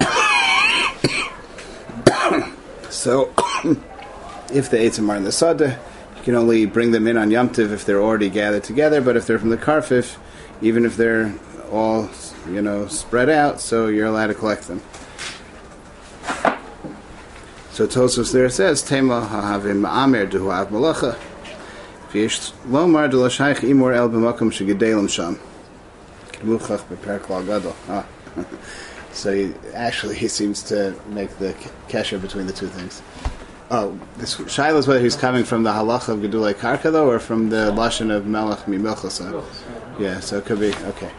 So, 2.91 3.27
if 4.53 4.71
the 4.71 4.77
Eitzim 4.77 5.09
are 5.09 5.17
in 5.17 5.25
the 5.25 5.31
Sada, 5.31 5.79
can 6.29 6.35
only 6.35 6.67
bring 6.67 6.91
them 6.91 7.07
in 7.07 7.17
on 7.17 7.31
Yom 7.31 7.49
Tiv 7.49 7.73
if 7.73 7.87
they're 7.87 8.03
already 8.03 8.29
gathered 8.29 8.63
together, 8.63 9.01
but 9.01 9.17
if 9.17 9.27
they're 9.27 9.39
from 9.39 9.49
the 9.49 9.57
Karfif, 9.57 10.19
even 10.61 10.85
if 10.85 10.95
they're 10.95 11.35
all, 11.73 12.11
you 12.51 12.61
know, 12.61 12.87
spread 12.87 13.31
out, 13.31 13.63
so 13.63 13.87
you're 13.87 14.09
allowed 14.09 14.27
to 14.27 14.35
collect 14.35 14.69
them. 14.69 14.83
So 17.71 17.87
Tosos 17.87 18.31
there 18.31 18.51
says, 18.51 18.83
Tema 18.83 19.25
ha'havim 19.25 19.81
ma'amer 19.81 20.31
duhu 20.31 20.53
av 20.53 20.69
malacha. 20.69 21.19
V'yesh 22.11 22.53
lomar 22.67 23.11
de 23.11 23.17
imor 23.17 23.97
el 23.97 24.11
b'makom 24.11 24.53
shegedelim 24.53 25.09
sham. 25.09 25.41
K'muchach 26.33 26.85
beperk 26.91 27.31
la 27.31 27.41
gadol. 27.41 27.75
Ah. 27.89 28.05
So 29.11 29.35
he, 29.35 29.55
actually, 29.75 30.15
he 30.15 30.29
seems 30.29 30.63
to 30.65 30.95
make 31.09 31.39
the 31.39 31.55
kesher 31.89 32.21
between 32.23 32.47
the 32.47 32.53
two 32.53 32.69
things. 32.69 33.03
Oh, 33.71 34.01
this 34.17 34.37
Shiloh 34.51 34.79
is 34.79 34.89
whether 34.89 35.01
he's 35.01 35.15
coming 35.15 35.45
from 35.45 35.63
the 35.63 35.71
halacha 35.71 36.09
of 36.09 36.21
Gedulei 36.21 36.55
Karka, 36.55 36.91
though, 36.91 37.11
or 37.11 37.19
from 37.19 37.51
the 37.51 37.71
lashon 37.73 38.11
of 38.11 38.25
Melech 38.27 38.61
Mimilchasa. 38.61 39.45
Yeah, 39.99 40.21
so 40.21 40.39
it 40.39 40.47
could 40.47 40.59
be 40.59 40.73
okay. 40.75 41.11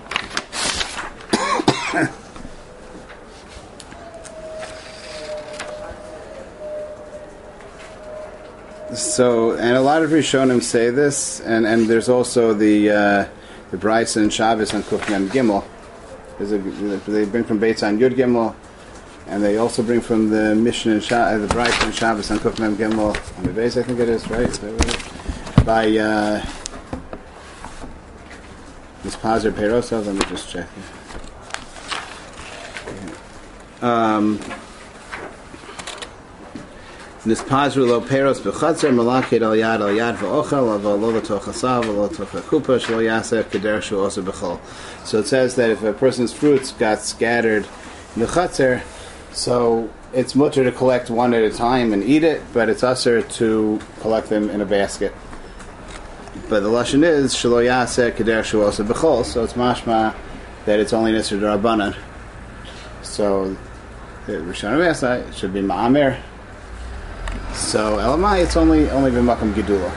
so, 8.95 9.51
and 9.51 9.77
a 9.77 9.81
lot 9.81 10.01
of 10.01 10.09
Rishonim 10.09 10.63
say 10.63 10.89
this, 10.89 11.41
and, 11.41 11.67
and 11.67 11.87
there's 11.87 12.09
also 12.09 12.55
the 12.55 12.89
uh, 12.89 13.27
the 13.69 13.77
Braisa 13.77 14.17
and 14.17 14.33
Shabbos 14.33 14.73
on 14.73 14.81
Kufyan 14.81 15.27
Gimel. 15.27 15.63
A, 16.39 16.45
they 17.11 17.25
bring 17.25 17.43
from 17.43 17.59
Beit 17.59 17.83
on 17.83 17.99
Yud 17.99 18.15
Gimel, 18.15 18.55
and 19.29 19.43
they 19.43 19.57
also 19.57 19.83
bring 19.83 20.01
from 20.01 20.29
the 20.29 20.55
mission 20.55 20.91
and 20.91 21.03
Sha- 21.03 21.15
uh, 21.15 21.37
the 21.37 21.47
Braisa 21.47 21.85
and 21.85 21.93
Shabbos 21.93 22.31
on 22.31 22.39
Kufyan 22.39 22.75
Gimel 22.75 23.37
on 23.37 23.43
the 23.43 23.53
base, 23.53 23.77
I 23.77 23.83
think 23.83 23.99
it 23.99 24.09
is, 24.09 24.27
right? 24.29 25.65
By 25.65 25.97
uh, 25.97 26.45
Ms. 29.03 29.15
Pazir 29.17 29.51
Peirosov, 29.51 30.05
let 30.07 30.15
me 30.15 30.21
just 30.29 30.49
check. 30.49 30.67
Um, 33.81 34.39
Nispazru 37.25 37.85
lo 37.85 38.01
peros 38.01 38.39
b'chatzer 38.39 38.91
malakid 38.91 39.41
al 39.41 39.51
yad 39.51 39.81
al 39.81 39.89
yad 39.89 40.15
v'ochel 40.15 40.71
al 40.71 40.79
lo 40.79 40.93
al 40.93 41.21
letoch 41.21 41.41
hakupa 41.41 42.79
shlo 42.79 43.43
keder 43.43 43.81
shu 43.81 43.95
b'chol. 43.95 44.59
So 45.05 45.19
it 45.19 45.27
says 45.27 45.55
that 45.55 45.69
if 45.69 45.83
a 45.83 45.93
person's 45.93 46.33
fruits 46.33 46.71
got 46.71 47.01
scattered 47.01 47.67
in 48.15 48.21
the 48.21 48.25
chatzer, 48.25 48.81
so 49.39 49.89
it's 50.13 50.35
mutter 50.35 50.65
to 50.65 50.71
collect 50.71 51.09
one 51.09 51.33
at 51.33 51.41
a 51.41 51.49
time 51.49 51.93
and 51.93 52.03
eat 52.03 52.25
it, 52.25 52.41
but 52.51 52.67
it's 52.67 52.83
usher 52.83 53.21
to 53.21 53.79
collect 54.01 54.27
them 54.27 54.49
in 54.49 54.59
a 54.59 54.65
basket. 54.65 55.15
But 56.49 56.59
the 56.59 56.67
lashon 56.67 57.05
is 57.05 57.33
shlo 57.33 57.63
yaser 57.63 58.11
keder 58.11 58.43
shu 58.43 58.61
osa 58.61 58.83
b'chol, 58.83 59.23
so 59.23 59.45
it's 59.45 59.53
mashma 59.53 60.13
that 60.65 60.81
it's 60.81 60.91
only 60.91 61.13
nisr 61.13 61.39
darabanan. 61.39 61.95
So 63.01 63.55
the 64.25 64.33
Rishon 64.33 65.33
should 65.33 65.53
be 65.53 65.61
ma'amir. 65.61 66.19
So 67.53 67.95
Elamai, 67.95 68.43
it's 68.43 68.57
only 68.57 68.89
only 68.89 69.11
b'makam 69.11 69.53
gedula. 69.53 69.89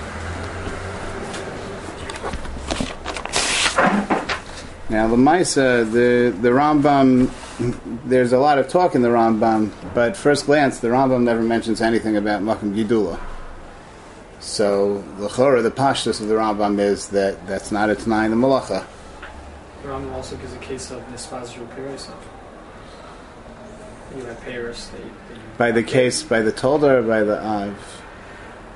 Now 4.88 5.08
the 5.08 5.16
Maisa, 5.16 5.90
the 5.90 6.30
the 6.30 6.50
Rambam, 6.50 7.28
there's 7.58 8.32
a 8.32 8.38
lot 8.38 8.58
of 8.58 8.68
talk 8.68 8.94
in 8.94 9.02
the 9.02 9.08
Rambam, 9.08 9.70
but 9.94 10.16
first 10.16 10.46
glance, 10.46 10.78
the 10.80 10.88
Rambam 10.88 11.22
never 11.22 11.42
mentions 11.42 11.80
anything 11.80 12.16
about 12.16 12.42
makam 12.42 12.74
gedula. 12.74 13.20
So 14.40 14.98
the 15.18 15.28
chora, 15.28 15.62
the 15.62 15.70
pashtus 15.70 16.20
of 16.20 16.28
the 16.28 16.34
Rambam 16.34 16.78
is 16.78 17.08
that 17.08 17.46
that's 17.46 17.70
not 17.70 17.90
a 17.90 17.94
tanai 17.94 18.24
in 18.24 18.30
the 18.30 18.36
malacha. 18.36 18.84
The 19.82 19.88
Rambam 19.88 20.12
also 20.12 20.36
gives 20.36 20.52
a 20.52 20.58
case 20.58 20.90
of 20.90 21.02
Nispazru 21.08 21.66
Pirosa. 21.74 22.14
You 24.16 24.24
have 24.24 24.40
payers 24.42 24.88
that 24.88 24.98
you, 24.98 25.10
that 25.28 25.36
you 25.36 25.42
By 25.56 25.70
the 25.70 25.82
case, 25.82 26.22
by 26.22 26.40
the 26.40 26.52
Tolda 26.52 26.98
or 26.98 27.02
by 27.02 27.22
the 27.22 27.42
Av? 27.42 28.02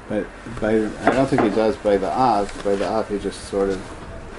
But 0.09 0.27
by, 0.61 0.77
I 0.77 1.11
don't 1.11 1.27
think 1.27 1.43
he 1.43 1.51
does 1.51 1.77
by 1.77 1.97
the 1.97 2.11
Av. 2.11 2.53
By 2.65 2.77
the 2.77 2.89
Av, 2.89 3.09
he 3.09 3.19
just 3.19 3.43
sort 3.49 3.71
of 3.71 3.81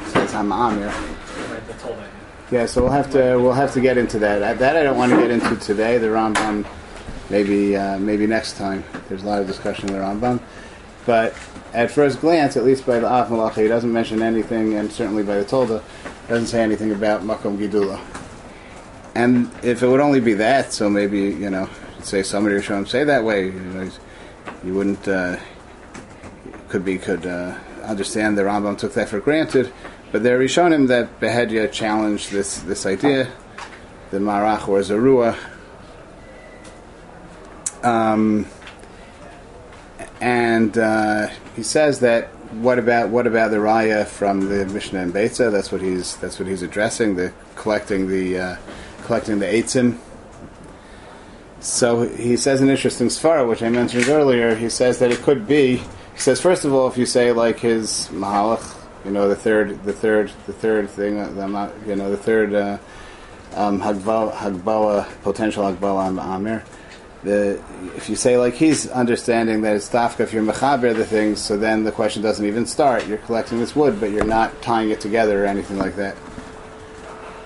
says, 0.08 0.34
I'm 0.34 0.52
Amir. 0.52 0.88
Right, 0.88 1.68
the 1.68 1.74
Tolda. 1.74 2.08
Yeah, 2.50 2.66
so 2.66 2.82
we'll 2.82 2.94
have 2.94 3.12
to 3.12 3.36
we'll 3.36 3.52
have 3.52 3.74
to 3.74 3.82
get 3.82 3.98
into 3.98 4.20
that. 4.20 4.58
That 4.60 4.78
I 4.78 4.84
don't 4.84 4.98
want 4.98 5.12
to 5.12 5.18
get 5.18 5.32
into 5.32 5.58
today. 5.58 5.98
The 5.98 6.08
Rambam, 6.08 6.66
maybe 7.30 7.76
uh, 7.76 8.00
maybe 8.00 8.26
next 8.26 8.56
time. 8.56 8.86
There's 9.10 9.24
a 9.24 9.26
lot 9.26 9.42
of 9.42 9.48
discussion 9.48 9.90
in 9.90 9.96
the 9.96 10.00
Rambam, 10.00 10.40
but 11.06 11.36
at 11.74 11.92
first 11.92 12.22
glance, 12.22 12.56
at 12.56 12.64
least 12.64 12.86
by 12.86 13.00
the 13.00 13.08
Av 13.08 13.28
Malacha, 13.28 13.64
he 13.64 13.68
doesn't 13.68 13.92
mention 13.92 14.22
anything, 14.22 14.76
and 14.76 14.90
certainly 14.90 15.24
by 15.24 15.36
the 15.36 15.44
Tolda, 15.44 15.84
doesn't 16.30 16.48
say 16.48 16.64
anything 16.64 16.94
about 16.94 17.22
Makom 17.22 17.58
Gidula. 17.58 18.00
And 19.14 19.52
if 19.62 19.84
it 19.84 19.88
would 19.88 20.00
only 20.00 20.22
be 20.22 20.36
that, 20.36 20.72
so 20.72 20.90
maybe 20.90 21.20
you 21.20 21.50
know, 21.50 21.70
say 22.02 22.24
somebody 22.24 22.56
or 22.56 22.62
show 22.62 22.78
him 22.78 22.86
say 22.86 23.04
that 23.04 23.26
way, 23.26 23.48
you 23.48 23.52
know, 23.52 23.92
you 24.64 24.74
wouldn't 24.74 25.06
uh, 25.06 25.36
could 26.70 26.86
be 26.86 26.98
could 26.98 27.26
uh, 27.26 27.58
understand 27.84 28.38
the 28.38 28.44
Rambam 28.44 28.78
took 28.78 28.94
that 28.94 29.10
for 29.10 29.20
granted. 29.20 29.74
But 30.12 30.24
there 30.24 30.40
are 30.40 30.44
Rishonim 30.44 30.88
that 30.88 31.20
Behedya 31.20 31.72
challenged 31.72 32.32
this, 32.32 32.60
this 32.60 32.86
idea, 32.86 33.32
the 34.12 34.20
Marach 34.20 34.68
or 34.68 34.80
Zarua. 34.80 35.38
Um, 37.84 38.48
and 40.22 40.78
uh, 40.78 41.28
he 41.56 41.64
says 41.64 42.00
that 42.00 42.30
what 42.52 42.80
about 42.80 43.10
what 43.10 43.28
about 43.28 43.52
the 43.52 43.58
raya 43.58 44.08
from 44.08 44.48
the 44.48 44.66
Mishnah 44.66 45.02
and 45.02 45.14
Beitza? 45.14 45.52
That's 45.52 45.72
what 45.72 45.82
he's 45.82 46.16
that's 46.18 46.40
what 46.40 46.48
he's 46.48 46.62
addressing. 46.62 47.16
The 47.16 47.34
collecting 47.56 48.08
the 48.08 48.40
uh, 48.40 48.56
collecting 49.04 49.40
the 49.40 49.46
eitzim. 49.46 49.98
So 51.60 52.04
he 52.08 52.38
says 52.38 52.62
an 52.62 52.70
interesting 52.70 53.08
svara, 53.08 53.48
which 53.48 53.62
I 53.64 53.70
mentioned 53.70 54.08
earlier. 54.08 54.56
He 54.56 54.70
says 54.70 55.00
that 55.00 55.12
it 55.12 55.20
could 55.20 55.48
be. 55.48 55.78
He 55.78 56.20
says 56.20 56.40
first 56.40 56.66
of 56.66 56.74
all, 56.74 56.88
if 56.88 56.98
you 56.98 57.06
say 57.06 57.32
like 57.32 57.60
his 57.60 58.10
mahalach, 58.12 58.77
you 59.08 59.14
know 59.14 59.30
the 59.30 59.36
third, 59.36 59.84
the 59.86 59.94
third, 59.94 60.32
the 60.46 60.54
third 60.54 60.90
thing, 60.90 61.16
the 61.36 61.48
ma- 61.48 61.72
you 61.86 61.96
know 61.96 62.12
the 62.12 62.18
third 62.18 62.54
uh, 62.54 62.78
um, 63.56 63.80
hagbala, 63.80 64.34
hagbala, 64.34 65.08
potential 65.24 65.64
hagbala 65.64 66.08
on 66.08 66.20
Amir. 66.20 66.64
The 67.24 67.64
if 67.96 68.10
you 68.10 68.18
say 68.18 68.38
like 68.38 68.54
he's 68.54 68.90
understanding 68.90 69.62
that 69.62 69.78
it's 69.78 69.90
dafka 69.90 70.20
if 70.20 70.34
you're 70.34 70.44
mechaber 70.44 70.94
the 70.94 71.06
things, 71.06 71.42
so 71.42 71.56
then 71.56 71.86
the 71.86 71.92
question 71.92 72.22
doesn't 72.22 72.46
even 72.46 72.66
start. 72.66 73.08
You're 73.08 73.18
collecting 73.20 73.60
this 73.60 73.76
wood, 73.76 74.00
but 74.02 74.12
you're 74.12 74.26
not 74.26 74.62
tying 74.62 74.92
it 74.92 75.00
together 75.00 75.46
or 75.46 75.48
anything 75.48 75.78
like 75.78 75.96
that. 75.96 76.18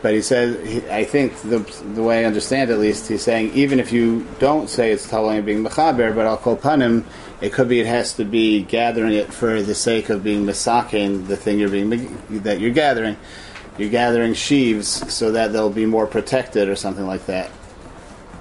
But 0.01 0.15
he 0.15 0.21
says, 0.21 0.83
I 0.89 1.03
think 1.03 1.39
the 1.41 1.59
the 1.93 2.01
way 2.01 2.21
I 2.21 2.25
understand 2.25 2.71
at 2.71 2.79
least, 2.79 3.07
he's 3.07 3.23
saying 3.23 3.53
even 3.53 3.79
if 3.79 3.91
you 3.91 4.27
don't 4.39 4.69
say 4.69 4.91
it's 4.91 5.07
totally 5.07 5.41
being 5.41 5.63
mechaber, 5.63 6.15
but 6.15 6.25
I'll 6.25 6.37
call 6.37 6.57
panim, 6.57 7.05
it 7.39 7.53
could 7.53 7.69
be 7.69 7.79
it 7.79 7.85
has 7.85 8.13
to 8.15 8.25
be 8.25 8.63
gathering 8.63 9.13
it 9.13 9.31
for 9.31 9.61
the 9.61 9.75
sake 9.75 10.09
of 10.09 10.23
being 10.23 10.45
misaking 10.45 11.27
the 11.27 11.37
thing 11.37 11.59
you're 11.59 11.69
being 11.69 11.89
that 12.41 12.59
you're 12.59 12.71
gathering. 12.71 13.15
You're 13.77 13.89
gathering 13.89 14.33
sheaves 14.33 14.87
so 15.13 15.31
that 15.31 15.53
they'll 15.53 15.69
be 15.69 15.85
more 15.85 16.07
protected 16.07 16.67
or 16.67 16.75
something 16.75 17.05
like 17.05 17.27
that. 17.27 17.51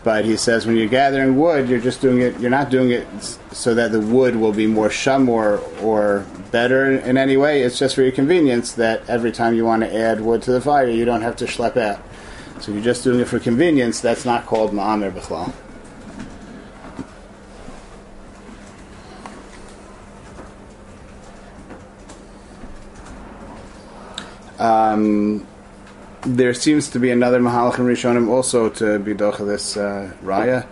But 0.03 0.25
he 0.25 0.37
says 0.37 0.67
when 0.67 0.77
you're 0.77 0.89
gathering 0.89 1.37
wood, 1.37 1.69
you're 1.69 1.81
just 1.81 2.01
doing 2.01 2.23
it. 2.23 2.41
You're 2.41 2.51
not 2.51 2.71
doing 2.71 2.91
it 2.91 3.07
so 3.53 3.75
that 3.75 3.93
the 3.93 4.01
wood 4.01 4.35
will 4.35 4.53
be 4.53 4.67
more 4.67 4.89
shum 4.89 5.29
or 5.29 5.59
or 5.83 6.25
better 6.51 6.93
in 6.93 7.19
any 7.19 7.37
way. 7.37 7.63
It's 7.63 7.79
just 7.79 7.95
for 7.95 8.03
your 8.03 8.13
convenience 8.13 8.73
that 8.73 9.09
every 9.11 9.31
time 9.31 9.55
you 9.55 9.65
want 9.65 9.83
to 9.83 9.95
add 9.95 10.23
wood 10.23 10.43
to 10.43 10.53
the 10.53 10.61
fire, 10.61 10.89
you 10.89 11.05
don't 11.05 11.21
have 11.21 11.37
to 11.37 11.45
schlep 11.45 11.77
out. 11.77 12.01
So 12.61 12.73
you're 12.73 12.83
just 12.83 13.05
doing 13.05 13.21
it 13.21 13.29
for 13.29 13.39
convenience. 13.39 14.01
That's 14.01 14.25
not 14.25 14.47
called 14.47 14.73
ma'amer 14.73 15.13
b'chlal. 15.13 15.53
Um, 24.59 25.47
there 26.23 26.53
seems 26.53 26.89
to 26.91 26.99
be 26.99 27.11
another 27.11 27.41
Mahalach 27.41 27.79
in 27.79 27.87
Rishonim 27.87 28.29
also 28.29 28.69
to 28.69 28.99
be 28.99 29.15
this 29.15 29.77
uh, 29.77 30.13
raya. 30.23 30.67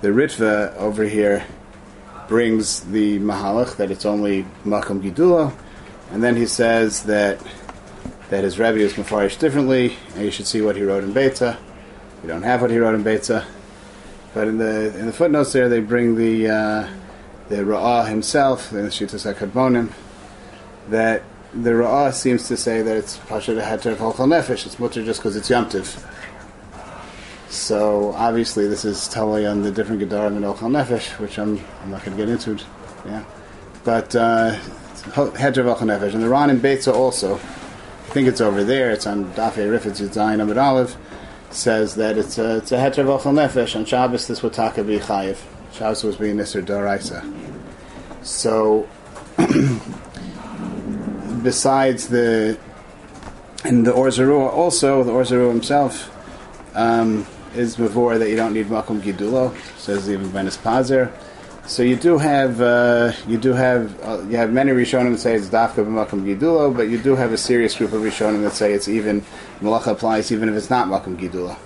The 0.00 0.08
Ritva 0.08 0.74
over 0.76 1.04
here 1.04 1.44
brings 2.28 2.80
the 2.80 3.18
Mahalach 3.18 3.76
that 3.76 3.90
it's 3.90 4.06
only 4.06 4.44
Makam 4.64 5.02
Gidula, 5.02 5.52
and 6.10 6.22
then 6.22 6.36
he 6.36 6.46
says 6.46 7.04
that 7.04 7.38
that 8.30 8.44
his 8.44 8.58
Rebbe 8.58 8.78
is 8.78 8.94
mafarish 8.94 9.38
differently, 9.38 9.96
and 10.14 10.24
you 10.24 10.30
should 10.30 10.46
see 10.46 10.62
what 10.62 10.76
he 10.76 10.82
wrote 10.82 11.04
in 11.04 11.12
Beitza. 11.12 11.58
We 12.22 12.28
don't 12.28 12.42
have 12.42 12.62
what 12.62 12.70
he 12.70 12.78
wrote 12.78 12.94
in 12.94 13.04
Beitza, 13.04 13.44
but 14.32 14.48
in 14.48 14.58
the 14.58 14.98
in 14.98 15.06
the 15.06 15.12
footnotes 15.12 15.52
there 15.52 15.68
they 15.68 15.80
bring 15.80 16.16
the 16.16 16.48
uh, 16.48 16.88
the 17.48 17.56
Ra'ah 17.56 18.08
himself, 18.08 18.72
in 18.72 18.84
the 18.84 18.88
Shitas 18.88 19.30
HaKadmonim, 19.32 19.92
that 20.88 21.22
the 21.54 21.70
Ra'ah 21.70 22.12
seems 22.12 22.48
to 22.48 22.56
say 22.56 22.82
that 22.82 22.96
it's 22.96 23.16
Pasha 23.16 23.52
Heter 23.52 23.92
of 23.92 23.98
Ochel 23.98 24.26
Nefesh, 24.26 24.66
it's 24.66 24.78
mutter 24.78 25.04
just 25.04 25.20
because 25.20 25.36
it's 25.36 25.48
Yomtiv. 25.48 26.04
So 27.48 28.12
obviously 28.14 28.66
this 28.66 28.84
is 28.84 29.08
totally 29.08 29.46
on 29.46 29.62
the 29.62 29.70
different 29.70 30.02
Gedarim 30.02 30.36
and 30.36 30.44
Ochel 30.44 30.70
Nefesh, 30.70 31.18
which 31.20 31.38
I'm, 31.38 31.60
I'm 31.82 31.92
not 31.92 32.04
going 32.04 32.16
to 32.16 32.24
get 32.24 32.28
into. 32.28 32.64
Yeah, 33.06 33.24
But 33.84 34.16
uh, 34.16 34.58
Ochel 35.12 35.32
Nefesh. 35.32 36.14
And 36.14 36.22
the 36.22 36.28
Ran 36.28 36.50
in 36.50 36.58
Beitza 36.58 36.92
also, 36.92 37.36
I 37.36 37.38
think 38.10 38.26
it's 38.26 38.40
over 38.40 38.64
there, 38.64 38.90
it's 38.90 39.06
on 39.06 39.26
Dafei 39.34 39.70
Rifetz 39.70 40.00
Yitzayin 40.00 40.42
Amid 40.42 40.58
Olive, 40.58 40.96
says 41.50 41.94
that 41.94 42.18
it's 42.18 42.36
a, 42.36 42.56
it's 42.56 42.72
a 42.72 42.78
Heter 42.78 42.98
of 42.98 43.22
Ochel 43.22 43.32
Nefesh. 43.32 43.76
On 43.76 43.84
Shabbos 43.84 44.26
this 44.26 44.42
would 44.42 44.54
taka 44.54 44.82
be 44.82 44.98
Chayiv. 44.98 45.38
Shabbos 45.72 46.02
was 46.02 46.16
being 46.16 46.36
Nisr 46.36 46.64
Doraisa. 46.64 47.22
So 48.24 48.88
besides 51.44 52.08
the 52.08 52.58
and 53.64 53.86
the 53.86 53.92
Orzarua 53.92 54.50
also 54.50 55.04
the 55.04 55.12
Orzarua 55.12 55.50
himself 55.50 56.10
um, 56.74 57.26
is 57.54 57.76
before 57.76 58.18
that 58.18 58.30
you 58.30 58.36
don't 58.36 58.54
need 58.54 58.66
Makom 58.66 59.00
Gidulo 59.00 59.54
says 59.78 60.10
even 60.10 60.26
Venice 60.26 60.56
Pazer 60.56 61.12
so 61.66 61.82
you 61.82 61.96
do 61.96 62.18
have 62.18 62.60
uh, 62.60 63.12
you 63.28 63.36
do 63.36 63.52
have 63.52 64.02
uh, 64.02 64.22
you 64.22 64.38
have 64.38 64.52
many 64.52 64.72
Rishonim 64.72 65.12
that 65.12 65.18
say 65.18 65.34
it's 65.34 65.48
Dafka 65.48 65.84
b'Makom 65.84 66.24
Gidulo 66.24 66.74
but 66.74 66.88
you 66.88 66.98
do 66.98 67.14
have 67.14 67.32
a 67.32 67.38
serious 67.38 67.76
group 67.76 67.92
of 67.92 68.00
Rishonim 68.00 68.42
that 68.42 68.54
say 68.54 68.72
it's 68.72 68.88
even 68.88 69.20
Malacha 69.60 69.92
applies 69.92 70.32
even 70.32 70.48
if 70.48 70.56
it's 70.56 70.70
not 70.70 70.88
Makom 70.88 71.18
Gidulo 71.18 71.58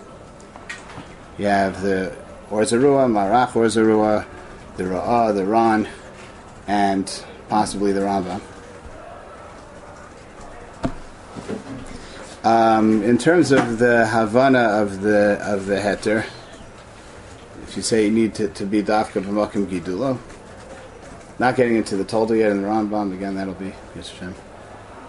you 1.38 1.46
have 1.46 1.80
the 1.82 2.14
Orzarua 2.50 3.08
Marach 3.08 3.52
Orzarua 3.52 4.26
the 4.76 4.82
Ra'ah 4.84 5.32
the 5.34 5.44
Ran 5.44 5.88
and 6.66 7.24
possibly 7.48 7.92
the 7.92 8.00
Rambam 8.00 8.40
Um, 12.44 13.02
in 13.02 13.18
terms 13.18 13.50
of 13.50 13.78
the 13.78 14.06
Havana 14.06 14.60
of 14.60 15.02
the 15.02 15.38
of 15.42 15.66
the 15.66 15.76
heter, 15.76 16.24
if 17.64 17.76
you 17.76 17.82
say 17.82 18.04
you 18.04 18.12
need 18.12 18.34
to, 18.36 18.48
to 18.48 18.64
be 18.64 18.82
dafka 18.82 19.22
b'makim 19.22 19.66
gidulo, 19.66 20.18
not 21.38 21.56
getting 21.56 21.76
into 21.76 21.96
the 21.96 22.04
Tolda 22.04 22.38
yet 22.38 22.52
and 22.52 22.62
the 22.62 22.68
Rambam 22.68 23.12
again, 23.12 23.34
that'll 23.34 23.54
be 23.54 23.74
Hashem. 23.94 24.34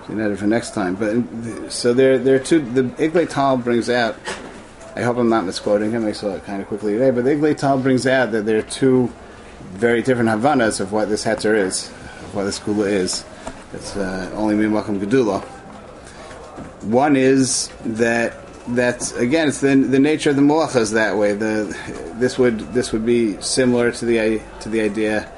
So 0.08 0.36
for 0.36 0.48
next 0.48 0.74
time. 0.74 0.96
But 0.96 1.72
so 1.72 1.94
there 1.94 2.18
there 2.18 2.36
are 2.36 2.44
two. 2.44 2.60
The 2.60 2.84
Iglay 2.84 3.30
Tal 3.30 3.58
brings 3.58 3.92
out. 3.92 4.16
I 4.96 5.04
hope 5.04 5.18
I'm 5.18 5.30
not 5.30 5.46
misquoting 5.46 5.92
him. 5.92 6.06
I 6.06 6.14
saw 6.14 6.34
it 6.34 6.44
kind 6.46 6.62
of 6.62 6.68
quickly 6.68 6.94
today, 6.94 7.12
but 7.12 7.26
the 7.26 7.32
Iglay 7.32 7.56
Tal 7.56 7.78
brings 7.78 8.08
out 8.08 8.32
that 8.32 8.48
there 8.48 8.58
are 8.58 8.64
two 8.64 9.14
very 9.74 10.02
different 10.02 10.30
Havanas 10.30 10.80
of 10.80 10.92
what 10.92 11.10
this 11.10 11.26
heter 11.26 11.56
is, 11.56 11.90
of 11.90 12.36
what 12.36 12.46
this 12.46 12.60
kula 12.60 12.88
is. 12.88 13.24
It's 13.74 13.96
uh, 13.96 14.32
only 14.34 14.56
mimakim 14.56 15.00
gedula. 15.00 15.46
One 16.82 17.16
is 17.16 17.70
that 17.86 18.36
that's 18.68 19.14
again 19.14 19.48
it's 19.48 19.62
the 19.62 19.76
the 19.76 20.00
nature 20.00 20.30
of 20.30 20.36
the 20.36 20.42
malachas 20.42 20.94
that 20.94 21.18
way. 21.18 21.34
The 21.34 21.76
this 22.16 22.38
would 22.38 22.60
this 22.74 22.92
would 22.92 23.06
be 23.06 23.42
similar 23.42 23.92
to 23.92 24.06
the 24.06 24.42
to 24.62 24.70
the 24.70 24.82
idea 24.82 25.32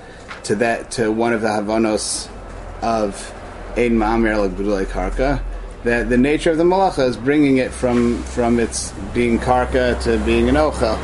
to 0.44 0.56
that 0.56 0.92
to 0.92 1.12
one 1.12 1.34
of 1.34 1.42
the 1.42 1.48
havanos 1.48 2.30
of 2.82 3.34
ein 3.78 3.98
ma'amir 3.98 4.38
like 4.66 4.90
karka. 4.90 5.42
That 5.84 6.10
the 6.10 6.18
nature 6.18 6.52
of 6.52 6.58
the 6.58 6.64
malacha 6.64 7.08
is 7.08 7.18
bringing 7.18 7.58
it 7.58 7.72
from 7.72 8.22
from 8.24 8.60
its 8.60 8.92
being 9.14 9.40
karka 9.40 10.02
to 10.04 10.18
being 10.26 10.50
an 10.50 10.56
ochel. 10.56 10.98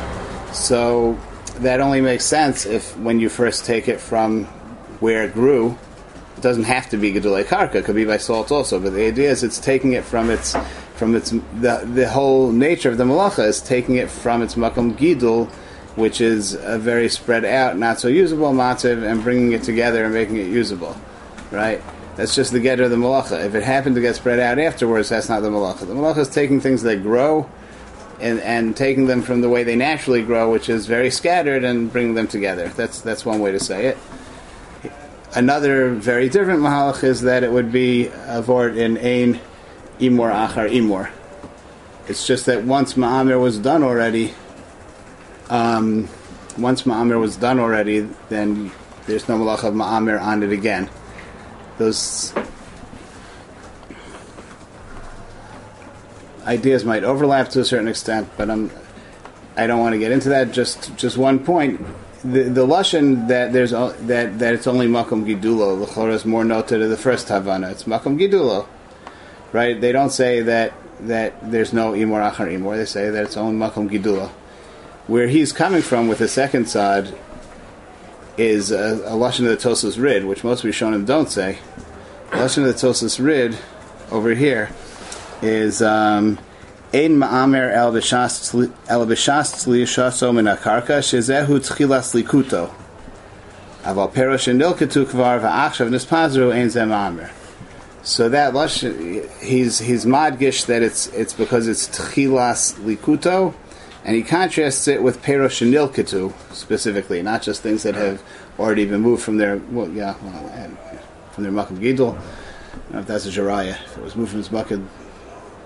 So 0.54 1.18
that 1.60 1.80
only 1.80 2.00
makes 2.00 2.24
sense 2.24 2.66
if 2.66 2.96
when 2.98 3.18
you 3.18 3.28
first 3.28 3.64
take 3.64 3.88
it 3.88 4.00
from 4.00 4.44
where 5.00 5.24
it 5.24 5.34
grew 5.34 5.76
it 6.38 6.42
doesn't 6.42 6.64
have 6.64 6.88
to 6.90 6.96
be 6.96 7.12
gedulei 7.12 7.44
karka; 7.44 7.76
it 7.76 7.84
could 7.84 7.96
be 7.96 8.04
by 8.04 8.16
salt 8.16 8.52
also. 8.52 8.78
But 8.78 8.92
the 8.92 9.04
idea 9.06 9.30
is 9.30 9.42
it's 9.42 9.58
taking 9.58 9.94
it 9.94 10.04
from 10.04 10.30
its 10.30 10.56
from 10.94 11.16
its 11.16 11.30
the 11.30 11.82
the 11.84 12.08
whole 12.08 12.52
nature 12.52 12.90
of 12.90 12.96
the 12.96 13.04
malacha 13.04 13.44
is 13.46 13.60
taking 13.60 13.96
it 13.96 14.08
from 14.08 14.42
its 14.42 14.54
makom 14.54 14.96
gidul, 14.96 15.50
which 15.96 16.20
is 16.20 16.54
a 16.54 16.78
very 16.78 17.08
spread 17.08 17.44
out, 17.44 17.76
not 17.76 17.98
so 17.98 18.06
usable 18.06 18.52
matziv, 18.52 19.02
and 19.02 19.22
bringing 19.24 19.50
it 19.50 19.64
together 19.64 20.04
and 20.04 20.14
making 20.14 20.36
it 20.36 20.46
usable, 20.46 20.96
right? 21.50 21.82
That's 22.14 22.36
just 22.36 22.52
the 22.52 22.60
getter 22.60 22.84
of 22.84 22.90
the 22.90 22.96
malacha. 22.96 23.44
If 23.44 23.56
it 23.56 23.64
happened 23.64 23.96
to 23.96 24.00
get 24.00 24.14
spread 24.14 24.38
out 24.38 24.60
afterwards, 24.60 25.08
that's 25.08 25.28
not 25.28 25.40
the 25.40 25.50
malacha. 25.50 25.80
The 25.80 25.94
malacha 25.94 26.18
is 26.18 26.28
taking 26.28 26.60
things 26.60 26.82
that 26.82 27.02
grow 27.02 27.48
and, 28.20 28.40
and 28.40 28.76
taking 28.76 29.06
them 29.06 29.22
from 29.22 29.40
the 29.40 29.48
way 29.48 29.64
they 29.64 29.76
naturally 29.76 30.22
grow, 30.22 30.50
which 30.52 30.68
is 30.68 30.86
very 30.86 31.10
scattered, 31.10 31.64
and 31.64 31.92
bringing 31.92 32.14
them 32.14 32.28
together. 32.28 32.68
That's 32.68 33.00
that's 33.00 33.24
one 33.24 33.40
way 33.40 33.50
to 33.50 33.60
say 33.60 33.86
it. 33.86 33.98
Another 35.34 35.90
very 35.90 36.28
different 36.28 36.60
mahalach 36.60 37.04
is 37.04 37.22
that 37.22 37.44
it 37.44 37.52
would 37.52 37.70
be 37.70 38.06
a 38.26 38.40
vort 38.40 38.76
in 38.76 38.96
ein 38.96 39.40
imor 40.00 40.32
achar 40.32 40.70
imor. 40.70 41.10
It's 42.08 42.26
just 42.26 42.46
that 42.46 42.64
once 42.64 42.94
ma'amir 42.94 43.38
was 43.40 43.58
done 43.58 43.82
already, 43.82 44.32
um, 45.50 46.08
once 46.56 46.82
ma'amir 46.84 47.20
was 47.20 47.36
done 47.36 47.60
already, 47.60 48.08
then 48.30 48.72
there's 49.06 49.28
no 49.28 49.38
malach 49.38 49.64
of 49.64 49.74
ma'amir 49.74 50.20
on 50.20 50.42
it 50.42 50.50
again. 50.50 50.88
Those 51.76 52.32
ideas 56.44 56.84
might 56.84 57.04
overlap 57.04 57.50
to 57.50 57.60
a 57.60 57.64
certain 57.64 57.88
extent, 57.88 58.28
but 58.38 58.50
I'm 58.50 58.70
I 59.56 59.66
don't 59.66 59.80
want 59.80 59.92
to 59.92 59.98
get 59.98 60.12
into 60.12 60.30
that. 60.30 60.52
Just 60.52 60.96
just 60.96 61.18
one 61.18 61.44
point. 61.44 61.84
The 62.24 62.44
the 62.44 62.66
lashon 62.66 63.28
that 63.28 63.52
there's 63.52 63.70
that 63.70 64.38
that 64.38 64.54
it's 64.54 64.66
only 64.66 64.88
makom 64.88 65.24
gidulo. 65.24 65.78
The 65.78 65.86
chora 65.86 66.14
is 66.14 66.24
more 66.24 66.44
noted 66.44 66.78
to 66.78 66.88
the 66.88 66.96
first 66.96 67.28
havana. 67.28 67.70
It's 67.70 67.84
makom 67.84 68.18
gidulo, 68.18 68.66
right? 69.52 69.80
They 69.80 69.92
don't 69.92 70.10
say 70.10 70.42
that 70.42 70.72
that 71.02 71.50
there's 71.50 71.72
no 71.72 71.92
imor 71.92 72.28
achar 72.28 72.52
imor. 72.52 72.76
They 72.76 72.86
say 72.86 73.10
that 73.10 73.24
it's 73.24 73.36
only 73.36 73.56
makom 73.56 73.88
gidulo. 73.88 74.30
Where 75.06 75.28
he's 75.28 75.52
coming 75.52 75.80
from 75.80 76.08
with 76.08 76.18
the 76.18 76.28
second 76.28 76.68
side 76.68 77.14
is 78.36 78.70
a, 78.72 78.96
a 79.06 79.12
lashon 79.12 79.50
of 79.50 79.60
the 79.60 79.68
Tosfos 79.68 80.00
Rid, 80.00 80.24
which 80.24 80.42
most 80.42 80.64
Rishonim 80.64 81.06
don't 81.06 81.30
say. 81.30 81.58
Lashon 82.30 82.66
of 82.68 82.80
the 82.80 82.86
Tosfos 82.86 83.24
Rid 83.24 83.56
over 84.10 84.34
here 84.34 84.70
is 85.40 85.82
um, 85.82 86.38
B'shas 86.92 88.50
tzli- 88.50 88.72
el 88.88 89.06
b'shas 89.06 89.52
tzliyashaso 89.52 90.34
min 90.34 90.46
akarka 90.46 91.00
shezehu 91.00 91.58
tchilas 91.60 92.14
likuto. 92.14 92.70
Aval 93.84 94.10
perosh 94.12 94.48
nilketu 94.52 95.04
kvar 95.04 95.40
va'achshav 95.40 95.90
nispazru 95.90 96.52
ein 96.52 96.68
zeh 96.68 96.86
ma'amer. 96.86 97.30
So 98.02 98.28
that 98.30 98.54
lashon, 98.54 99.28
he's 99.40 99.80
he's 99.80 100.06
madgish 100.06 100.64
that 100.66 100.82
it's 100.82 101.08
it's 101.08 101.34
because 101.34 101.68
it's 101.68 101.88
tchilas 101.88 102.74
likuto, 102.80 103.54
and 104.04 104.16
he 104.16 104.22
contrasts 104.22 104.88
it 104.88 105.02
with 105.02 105.22
perosh 105.22 105.60
nilketu 105.70 106.32
specifically, 106.54 107.20
not 107.22 107.42
just 107.42 107.62
things 107.62 107.82
that 107.82 107.96
have 107.96 108.22
already 108.58 108.86
been 108.86 109.02
moved 109.02 109.22
from 109.22 109.36
their 109.36 109.58
well, 109.70 109.90
yeah, 109.90 110.14
well, 110.22 110.70
from 111.32 111.44
their 111.44 111.52
makam 111.52 111.78
gidol. 111.78 112.16
I 112.16 112.92
don't 112.92 112.92
know 112.92 112.98
if 113.00 113.06
that's 113.06 113.26
a 113.26 113.30
jaraya. 113.30 113.72
If 113.84 113.98
it 113.98 114.02
was 114.02 114.16
moved 114.16 114.30
from 114.30 114.38
his 114.38 114.48
makam 114.48 114.88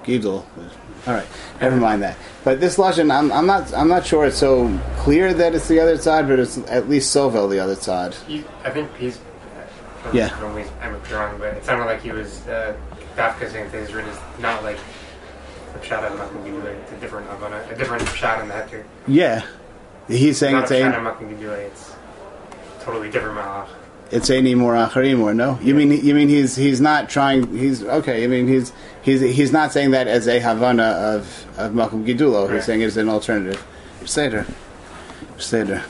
Gidol. 0.04 0.44
All 1.06 1.14
right, 1.14 1.26
never 1.60 1.76
mind 1.76 2.02
that. 2.02 2.16
But 2.44 2.60
this 2.60 2.76
lashon, 2.76 3.12
I'm, 3.12 3.32
I'm 3.32 3.46
not 3.46 3.72
I'm 3.74 3.88
not 3.88 4.06
sure 4.06 4.24
it's 4.24 4.38
so 4.38 4.68
clear 4.98 5.34
that 5.34 5.54
it's 5.54 5.66
the 5.68 5.80
other 5.80 5.98
side, 5.98 6.28
but 6.28 6.38
it's 6.38 6.58
at 6.68 6.88
least 6.88 7.14
Sovel 7.14 7.48
the 7.50 7.58
other 7.58 7.74
side. 7.74 8.14
He, 8.26 8.44
I 8.64 8.70
think 8.70 8.94
he's. 8.96 9.18
Yeah. 10.12 10.34
I 10.36 10.40
don't 10.40 10.56
know, 10.56 10.64
I'm 10.80 10.92
wrong, 11.12 11.38
but 11.38 11.54
it 11.54 11.64
sounded 11.64 11.84
like 11.84 12.02
he 12.02 12.10
was 12.10 12.46
uh, 12.48 12.76
saying 13.16 13.70
that 13.70 13.70
his 13.70 13.90
is 13.90 14.18
not 14.40 14.64
like 14.64 14.78
a 15.80 15.84
shot 15.84 16.02
at 16.04 16.12
Makom 16.12 16.44
Gidulo. 16.44 16.66
It's 16.66 16.92
a 16.92 16.96
different 16.96 17.28
Havana, 17.28 17.64
a 17.70 17.76
different 17.76 18.08
shot 18.08 18.40
in 18.40 18.48
the 18.48 18.54
Heter. 18.54 18.84
Yeah, 19.06 19.44
he's 20.08 20.38
saying 20.38 20.54
Not 20.54 20.64
it's 20.64 20.72
a 20.72 20.80
shot 20.80 20.94
a 20.94 20.96
at 20.96 21.18
Makom 21.18 21.38
Gidulo. 21.38 21.56
It's 21.56 21.94
totally 22.80 23.10
different 23.10 23.38
Malach. 23.38 23.68
It's 24.12 24.28
any 24.28 24.54
more 24.54 24.74
acharim 24.74 25.34
no. 25.34 25.58
You 25.62 25.74
mean 25.74 25.90
you 25.90 26.14
mean 26.14 26.28
he's 26.28 26.54
he's 26.54 26.80
not 26.80 27.08
trying. 27.08 27.56
He's 27.56 27.82
okay. 27.82 28.24
I 28.24 28.26
mean 28.26 28.46
he's 28.46 28.72
he's 29.00 29.22
he's 29.22 29.52
not 29.52 29.72
saying 29.72 29.92
that 29.92 30.06
as 30.06 30.28
a 30.28 30.38
havana 30.38 30.82
of 30.82 31.46
of 31.56 31.72
Makom 31.72 32.04
Gidulo. 32.06 32.52
He's 32.52 32.66
saying 32.66 32.82
it's 32.82 32.96
an 32.98 33.08
alternative. 33.08 33.64
Seder, 34.04 34.46
Seder. 35.38 35.82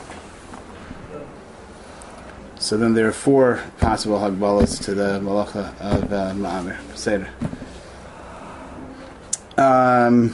So 2.59 2.77
then 2.77 2.93
there 2.93 3.07
are 3.07 3.11
four 3.11 3.61
possible 3.79 4.19
hagbalas 4.19 4.81
to 4.85 4.95
the 4.95 5.19
malacha 5.19 5.77
of 5.81 6.13
uh, 6.13 6.31
Ma'amir. 6.33 6.77
Seder. 6.95 7.29
Um, 9.57 10.33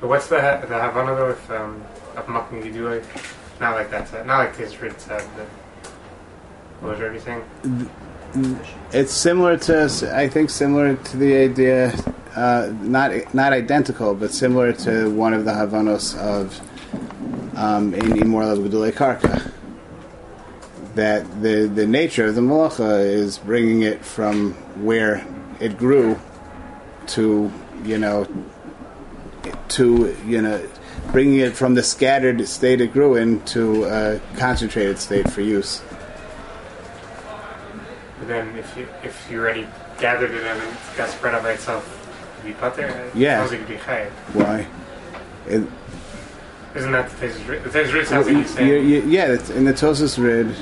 But 0.00 0.08
what's 0.10 0.28
the 0.28 0.36
the 0.36 0.78
Havana 0.80 1.16
though? 1.16 1.30
If 1.30 1.50
um, 1.50 1.82
of 2.16 2.26
Makam 2.26 2.62
Gidulo? 2.62 3.02
not 3.60 3.74
like 3.74 3.90
that 3.90 4.26
not 4.26 4.38
like 4.38 4.54
his 4.56 4.80
rid 4.80 5.00
side. 5.00 5.24
But 5.36 5.46
what 5.46 5.65
was 6.82 7.00
Rebbe 7.00 7.20
saying? 7.20 7.44
it's 8.92 9.12
similar 9.12 9.56
to, 9.56 10.10
I 10.14 10.28
think, 10.28 10.50
similar 10.50 10.96
to 10.96 11.16
the 11.16 11.36
idea, 11.36 11.94
uh, 12.34 12.72
not 12.80 13.34
not 13.34 13.52
identical, 13.52 14.14
but 14.14 14.32
similar 14.32 14.72
to 14.72 15.10
one 15.10 15.32
of 15.32 15.44
the 15.44 15.52
Havanos 15.52 16.16
of 16.18 16.60
um, 17.56 17.94
in 17.94 18.12
Imor 18.12 18.46
Lav 18.46 18.58
Gedulei 18.58 18.92
Karka. 18.92 19.52
That 20.94 21.42
the 21.42 21.66
the 21.66 21.86
nature 21.86 22.26
of 22.26 22.34
the 22.34 22.40
malacha 22.40 23.04
is 23.04 23.38
bringing 23.38 23.82
it 23.82 24.04
from 24.04 24.52
where 24.84 25.26
it 25.60 25.76
grew 25.76 26.18
to 27.08 27.50
you 27.84 27.98
know 27.98 28.26
to 29.68 30.16
you 30.26 30.42
know 30.42 30.66
bringing 31.12 31.40
it 31.40 31.54
from 31.54 31.74
the 31.74 31.82
scattered 31.82 32.46
state 32.48 32.80
it 32.80 32.92
grew 32.92 33.16
in 33.16 33.40
to 33.44 33.84
a 33.84 34.20
concentrated 34.36 34.98
state 34.98 35.30
for 35.30 35.42
use. 35.42 35.82
Then 38.26 38.56
if 38.56 38.76
you 38.76 38.88
if 39.04 39.30
you 39.30 39.40
already 39.40 39.66
gathered 40.00 40.32
it 40.32 40.44
and 40.44 40.60
it 40.62 40.68
got 40.96 41.08
spread 41.08 41.34
out 41.34 41.42
by 41.42 41.52
itself, 41.52 41.84
to 42.40 42.46
be 42.46 42.52
putter. 42.54 42.86
it 42.86 43.14
Yeah. 43.14 43.38
Sounds 43.38 43.52
like 43.52 43.60
it'd 43.70 43.78
be. 43.78 44.38
Why? 44.38 44.66
It, 45.48 45.62
Isn't 46.74 46.92
that 46.92 47.08
the 47.10 47.26
Tosfos 47.26 47.48
Rid? 47.48 47.64
The 47.64 47.70
Tosfos 47.70 47.94
Rid 47.94 48.06
sounds 48.06 48.26
like 48.26 48.66
You- 48.66 48.74
you- 48.74 48.80
you- 48.80 49.02
yeah, 49.08 49.36
in 49.54 49.64
the 49.64 49.72
Tosfos 49.72 50.22
Rid. 50.22 50.54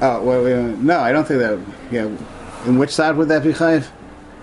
Oh, 0.00 0.22
wait, 0.22 0.42
wait, 0.44 0.54
wait, 0.64 0.78
no, 0.78 0.98
I 0.98 1.12
don't 1.12 1.26
think 1.26 1.40
that. 1.40 1.58
Yeah, 1.90 2.08
in 2.66 2.78
which 2.78 2.90
side 2.90 3.16
would 3.16 3.28
that 3.28 3.42
be 3.44 3.52
chayiv? 3.52 3.86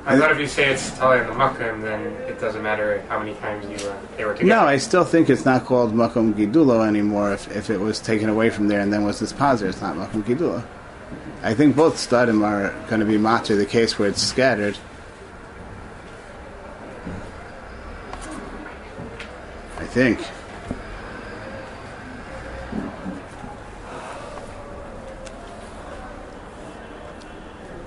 I 0.06 0.18
thought 0.18 0.32
if 0.32 0.40
you 0.40 0.48
say 0.48 0.72
it's 0.72 0.90
Tali 0.92 1.20
in 1.20 1.28
the 1.28 1.34
Makam, 1.34 1.82
then 1.84 2.02
it 2.28 2.40
doesn't 2.40 2.64
matter 2.64 3.04
how 3.08 3.20
many 3.20 3.36
times 3.36 3.66
you 3.66 3.88
uh, 3.88 3.94
they 4.18 4.26
were 4.26 4.34
together. 4.34 4.62
No, 4.62 4.68
I 4.68 4.78
still 4.78 5.04
think 5.04 5.30
it's 5.30 5.46
not 5.46 5.66
called 5.66 5.94
Makom 5.94 6.34
Gidulo 6.34 6.88
anymore. 6.88 7.34
If, 7.34 7.56
if 7.56 7.70
it 7.70 7.80
was 7.80 8.00
taken 8.00 8.28
away 8.30 8.50
from 8.50 8.68
there 8.68 8.80
and 8.80 8.92
then 8.92 9.04
was 9.04 9.20
this 9.20 9.32
positive, 9.32 9.74
it's 9.74 9.82
not 9.82 9.96
Makom 9.96 10.24
Gidulo. 10.24 10.64
I 11.43 11.56
think 11.56 11.75
both 11.75 11.95
Stadim 11.95 12.45
are 12.45 12.71
going 12.88 12.99
to 12.99 13.06
be 13.06 13.17
matter 13.17 13.56
the 13.56 13.65
case 13.65 13.97
where 13.97 14.08
it's 14.08 14.21
scattered. 14.21 14.77
I 19.77 19.86
think. 19.86 20.19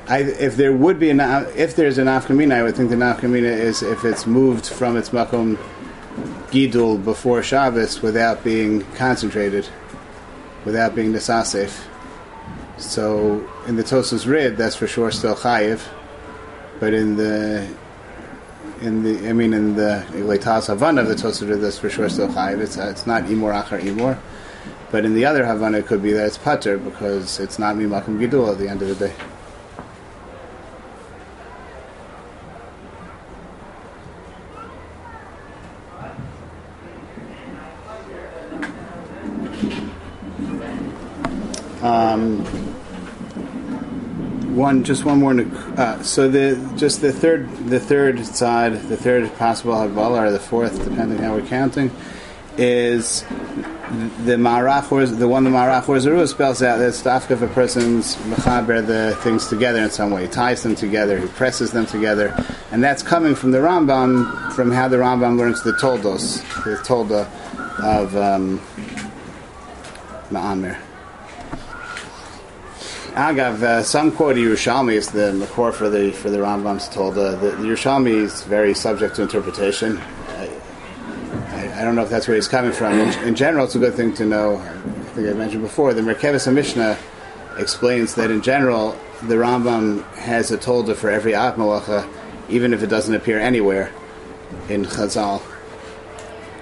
I, 0.06 0.18
if 0.18 0.56
there 0.56 0.72
would 0.72 0.98
be 0.98 1.10
an 1.10 1.20
if 1.56 1.76
there's 1.76 1.96
an 1.98 2.08
afkamina, 2.08 2.54
I 2.54 2.62
would 2.62 2.76
think 2.76 2.90
the 2.90 2.96
nafkamina 2.96 3.44
is 3.44 3.82
if 3.82 4.04
it's 4.04 4.26
moved 4.26 4.66
from 4.66 4.96
its 4.96 5.10
makom 5.10 5.56
gidul 6.50 7.02
before 7.02 7.42
Shabbos 7.42 8.02
without 8.02 8.44
being 8.44 8.82
concentrated, 8.96 9.66
without 10.64 10.94
being 10.94 11.12
nisasif. 11.12 11.84
So 12.78 13.48
in 13.66 13.76
the 13.76 13.84
Tosfos 13.84 14.26
Rid, 14.26 14.56
that's 14.56 14.76
for 14.76 14.86
sure 14.86 15.10
still 15.10 15.36
chayiv, 15.36 15.86
but 16.80 16.92
in 16.92 17.16
the 17.16 17.68
in 18.80 19.02
the 19.02 19.28
I 19.28 19.32
mean 19.32 19.54
in 19.54 19.76
the 19.76 20.04
Leitas 20.12 20.66
Havana 20.66 21.02
of 21.02 21.08
the 21.08 21.14
Tosfos 21.14 21.48
Rid, 21.48 21.60
that's 21.60 21.78
for 21.78 21.88
sure 21.88 22.08
still 22.08 22.28
chayiv. 22.28 22.60
It's 22.60 22.76
uh, 22.76 22.88
it's 22.90 23.06
not 23.06 23.24
imor 23.24 23.62
achar 23.62 23.80
imor, 23.80 24.18
but 24.90 25.04
in 25.04 25.14
the 25.14 25.24
other 25.24 25.46
Havana, 25.46 25.78
it 25.78 25.86
could 25.86 26.02
be 26.02 26.12
that 26.12 26.26
it's 26.26 26.38
pater 26.38 26.78
because 26.78 27.38
it's 27.40 27.58
not 27.58 27.76
mimakum 27.76 28.18
gidul 28.18 28.50
at 28.50 28.58
the 28.58 28.68
end 28.68 28.82
of 28.82 28.88
the 28.88 29.08
day. 29.08 29.14
One, 44.74 44.82
just 44.82 45.04
one 45.04 45.20
more. 45.20 45.40
Uh, 45.78 46.02
so 46.02 46.28
the 46.28 46.58
just 46.76 47.00
the 47.00 47.12
third, 47.12 47.48
the 47.68 47.78
third 47.78 48.26
side, 48.26 48.72
the 48.88 48.96
third 48.96 49.32
possible 49.36 49.74
hagbala, 49.74 50.26
or 50.26 50.30
the 50.32 50.40
fourth, 50.40 50.82
depending 50.84 51.18
how 51.18 51.34
we're 51.36 51.46
counting, 51.46 51.92
is 52.58 53.22
the 54.24 54.34
marach 54.34 54.88
the 55.16 55.28
one 55.28 55.44
the 55.44 55.50
marach 55.50 55.88
Or 55.88 55.96
Zarua 55.98 56.26
spells 56.26 56.60
out 56.60 56.78
that 56.78 56.92
stafka 56.92 57.30
of 57.30 57.42
a 57.42 57.46
person's 57.46 58.16
mechaber 58.16 58.84
the 58.84 59.16
things 59.20 59.46
together 59.46 59.78
in 59.78 59.90
some 59.90 60.10
way, 60.10 60.22
he 60.22 60.28
ties 60.28 60.64
them 60.64 60.74
together, 60.74 61.20
he 61.20 61.28
presses 61.28 61.70
them 61.70 61.86
together, 61.86 62.34
and 62.72 62.82
that's 62.82 63.04
coming 63.04 63.36
from 63.36 63.52
the 63.52 63.58
Rambam, 63.58 64.52
from 64.54 64.72
how 64.72 64.88
the 64.88 64.96
Rambam 64.96 65.38
learns 65.38 65.62
the 65.62 65.74
toldos, 65.74 66.40
the 66.64 66.80
tolda 66.84 67.30
of 67.80 68.16
um, 68.16 68.58
Ma'amir. 70.32 70.76
Agav, 73.14 73.62
uh, 73.62 73.82
some 73.84 74.10
quote 74.10 74.34
Yerushalmi 74.34 74.94
is 74.94 75.12
the 75.12 75.30
makor 75.30 75.72
for 75.72 75.88
the 75.88 76.10
for 76.10 76.30
the 76.30 76.38
Rambam's 76.38 76.88
told. 76.88 77.16
Uh, 77.16 77.36
the, 77.36 77.52
Yerushalmi 77.52 78.10
is 78.10 78.42
very 78.42 78.74
subject 78.74 79.14
to 79.14 79.22
interpretation. 79.22 79.98
I, 79.98 80.50
I, 81.30 81.80
I 81.80 81.84
don't 81.84 81.94
know 81.94 82.02
if 82.02 82.10
that's 82.10 82.26
where 82.26 82.34
he's 82.34 82.48
coming 82.48 82.72
from. 82.72 82.98
In, 82.98 83.28
in 83.28 83.36
general, 83.36 83.66
it's 83.66 83.76
a 83.76 83.78
good 83.78 83.94
thing 83.94 84.14
to 84.14 84.26
know. 84.26 84.56
I 84.56 85.04
think 85.14 85.28
I 85.28 85.32
mentioned 85.32 85.62
before. 85.62 85.94
The 85.94 86.02
Merkevis 86.02 86.52
Mishnah 86.52 86.98
explains 87.56 88.16
that 88.16 88.32
in 88.32 88.42
general, 88.42 88.98
the 89.22 89.36
Rambam 89.36 90.02
has 90.14 90.50
a 90.50 90.58
tolda 90.58 90.96
for 90.96 91.08
every 91.08 91.36
Av 91.36 91.54
Malacha, 91.54 92.08
even 92.48 92.74
if 92.74 92.82
it 92.82 92.88
doesn't 92.88 93.14
appear 93.14 93.38
anywhere 93.38 93.92
in 94.68 94.84
Chazal. 94.86 95.40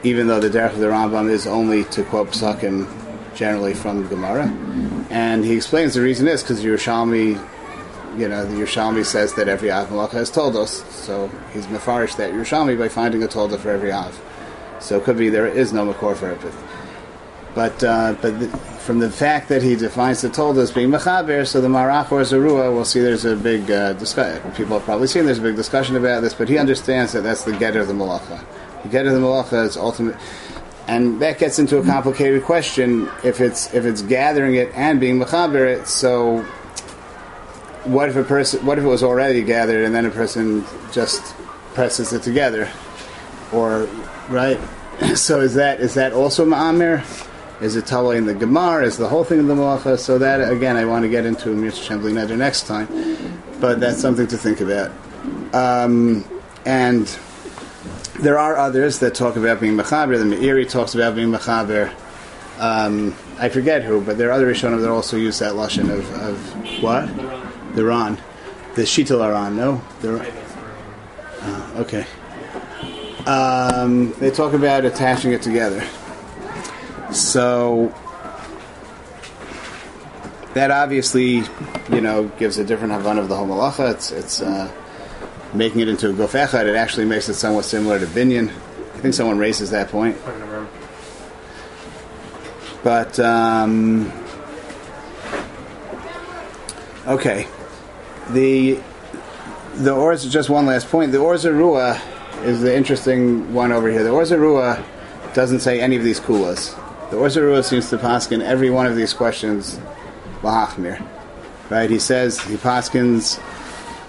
Even 0.03 0.27
though 0.27 0.39
the 0.39 0.51
derech 0.51 0.75
of 0.75 0.81
the 0.81 0.89
Rambam 0.89 1.31
is 1.31 1.47
only 1.47 1.85
to 1.85 2.05
quote 2.05 2.29
psakim 2.29 2.87
generally 3.35 3.73
from 3.73 4.07
Gemara, 4.09 4.49
and 5.13 5.45
he 5.45 5.55
explains 5.55 5.93
the 5.93 6.01
reason 6.01 6.27
is 6.27 6.43
because 6.43 6.65
Yerushalmi, 6.65 7.39
you 8.19 8.29
know, 8.29 8.47
the 8.47 8.57
Yerushalmi 8.57 9.05
says 9.05 9.35
that 9.35 9.47
every 9.47 9.71
Av 9.71 10.11
has 10.13 10.31
told 10.31 10.57
us, 10.57 10.83
so 10.91 11.29
he's 11.53 11.67
mefarish 11.67 12.17
that 12.17 12.33
Yerushalmi 12.33 12.79
by 12.79 12.89
finding 12.89 13.23
a 13.23 13.29
tolda 13.29 13.59
for 13.59 13.71
every 13.71 13.93
Av. 13.93 14.19
So 14.81 14.97
it 14.97 15.05
could 15.05 15.19
be 15.19 15.29
there 15.29 15.47
is 15.47 15.73
no 15.73 15.93
makor 15.93 16.17
for 16.17 16.31
it, 16.31 16.41
but 16.41 16.55
but 17.55 17.85
uh, 17.85 18.17
but 18.23 18.41
the, 18.41 18.49
from 18.49 19.01
the 19.01 19.11
fact 19.11 19.51
that 19.51 19.63
he 19.63 19.77
defines 19.77 20.23
the 20.23 20.29
tolda 20.29 20.63
as 20.63 20.73
being 20.73 20.89
mechaber, 20.89 21.47
so 21.47 21.61
the 21.61 21.69
marach 21.69 22.11
Or 22.11 22.23
Zarua, 22.23 22.73
we'll 22.73 22.87
see 22.87 23.01
there's 23.01 23.27
a 23.27 23.37
big 23.37 23.71
uh, 23.71 23.93
discussion. 23.93 24.51
People 24.53 24.79
have 24.79 24.87
probably 24.87 25.09
seen 25.09 25.27
there's 25.27 25.39
a 25.39 25.43
big 25.43 25.57
discussion 25.57 25.95
about 25.95 26.23
this, 26.23 26.33
but 26.33 26.49
he 26.49 26.57
understands 26.57 27.13
that 27.13 27.21
that's 27.21 27.45
the 27.45 27.53
get 27.53 27.77
of 27.77 27.87
the 27.87 27.95
malacha. 27.95 28.43
The 28.83 28.89
get 28.89 29.07
of 29.07 29.13
the 29.13 29.21
malacha 29.21 29.67
is 29.67 29.77
ultimate, 29.77 30.17
and 30.89 31.21
that 31.21 31.39
gets 31.39 31.59
into 31.59 31.79
a 31.79 31.85
complicated 31.85 32.43
question. 32.43 33.09
If 33.25 33.41
it's 33.41 33.73
if 33.75 33.85
it's 33.85 34.03
gathering 34.03 34.55
it 34.57 34.73
and 34.75 35.01
being 35.01 35.19
mechaber 35.19 35.67
it, 35.67 35.87
so 35.87 36.43
what 37.85 38.09
if 38.09 38.17
a 38.17 38.25
person? 38.25 38.65
What 38.65 38.79
if 38.79 38.85
it 38.85 38.89
was 38.89 39.03
already 39.03 39.43
gathered 39.43 39.85
and 39.85 39.95
then 39.95 40.07
a 40.07 40.11
person 40.11 40.65
just 40.93 41.35
presses 41.75 42.13
it 42.13 42.23
together, 42.23 42.69
or 43.53 43.89
right? 44.29 44.59
So 45.17 45.41
is 45.41 45.55
that 45.55 45.81
is 45.81 45.95
that 45.95 46.13
also 46.13 46.45
ma'amir? 46.47 47.03
Is 47.61 47.77
it 47.77 47.87
Tala 47.87 48.17
in 48.17 48.27
the 48.27 48.35
Gemara? 48.35 48.85
Is 48.85 48.99
the 48.99 49.09
whole 49.09 49.25
thing 49.25 49.39
in 49.39 49.47
the 49.47 49.55
Malacha? 49.55 49.99
So 49.99 50.19
that 50.19 50.53
again, 50.53 50.77
I 50.77 50.85
want 50.85 51.05
to 51.05 51.09
get 51.09 51.25
into 51.25 51.49
Mitzvah 51.49 51.95
Shembli 51.95 52.13
Neder 52.13 52.37
next 52.37 52.67
time, 52.67 52.89
but 53.61 53.81
that's 53.81 54.01
something 54.01 54.27
to 54.27 54.37
think 54.37 54.61
about. 54.61 54.93
Um, 55.55 56.25
and 56.67 57.09
there 58.23 58.39
are 58.39 58.57
others 58.57 59.01
that 59.01 59.15
talk 59.15 59.37
about 59.37 59.61
being 59.61 59.77
Mechaber. 59.77 60.17
The 60.17 60.37
Meiri 60.37 60.69
talks 60.69 60.95
about 60.95 61.17
being 61.17 61.31
Mechaber. 61.33 61.93
Um, 62.59 63.15
I 63.39 63.49
forget 63.49 63.83
who, 63.83 64.01
but 64.01 64.17
there 64.17 64.29
are 64.29 64.33
other 64.33 64.53
Rishonim 64.53 64.81
that 64.81 64.89
also 64.89 65.17
use 65.17 65.41
that 65.41 65.55
lashon 65.55 65.91
of, 65.91 66.09
of 66.15 66.83
what 66.83 67.07
the 67.75 67.85
Ran, 67.85 68.21
the 68.77 68.83
Shital 68.83 69.25
Aran. 69.25 69.57
No, 69.57 69.83
the 70.01 70.21
uh, 71.41 71.73
okay. 71.79 72.07
Um, 73.27 74.13
they 74.15 74.31
talk 74.31 74.53
about 74.53 74.85
attaching 74.85 75.33
it 75.33 75.43
together. 75.43 75.85
So 77.13 77.93
that 80.55 80.71
obviously, 80.71 81.43
you 81.91 82.01
know, 82.01 82.29
gives 82.39 82.59
a 82.59 82.65
different 82.65 82.93
havan 82.93 83.19
of 83.19 83.29
the 83.29 83.37
whole 83.37 83.49
malacha. 83.49 83.93
It's 83.93 84.13
it's 84.13 84.41
uh, 84.41 84.71
making 85.55 85.81
it 85.81 85.89
into 85.89 86.11
a 86.11 86.13
gof 86.13 86.33
echad. 86.33 86.67
It 86.67 86.77
actually 86.77 87.07
makes 87.07 87.29
it 87.29 87.35
somewhat 87.35 87.65
similar 87.65 87.99
to 87.99 88.07
binyan. 88.07 88.49
I 88.49 88.99
think 88.99 89.15
someone 89.15 89.39
raises 89.39 89.71
that 89.71 89.89
point. 89.89 90.21
Put 90.23 90.35
in 90.35 90.41
the 90.41 90.47
room. 90.47 90.69
But 92.83 93.19
um, 93.21 94.13
okay, 97.07 97.47
the 98.31 98.81
the 99.75 99.93
Orz 99.93 100.25
just 100.27 100.51
one 100.51 100.67
last 100.67 100.89
point. 100.89 101.13
The 101.13 101.19
Or 101.19 101.35
Zarua 101.35 102.01
is 102.45 102.61
the 102.61 102.75
interesting 102.75 103.53
one 103.55 103.73
over 103.73 103.91
here. 103.91 104.03
The 104.03 104.11
Or 104.11 104.23
Zarua 104.23 104.83
doesn't 105.35 105.61
say 105.61 105.81
any 105.81 105.97
of 105.97 106.05
these 106.05 106.21
kulas. 106.21 106.79
The 107.11 107.17
Or 107.17 107.29
Zarua 107.29 107.65
seems 107.65 107.89
to 107.91 107.99
paskin 107.99 108.43
every 108.43 108.71
one 108.71 108.87
of 108.87 108.97
these 108.97 109.13
questions 109.13 109.79
lahachmir. 110.43 111.05
Right? 111.71 111.89
He 111.89 111.99
says 111.99 112.41
he 112.41 112.57
paskins 112.57 113.41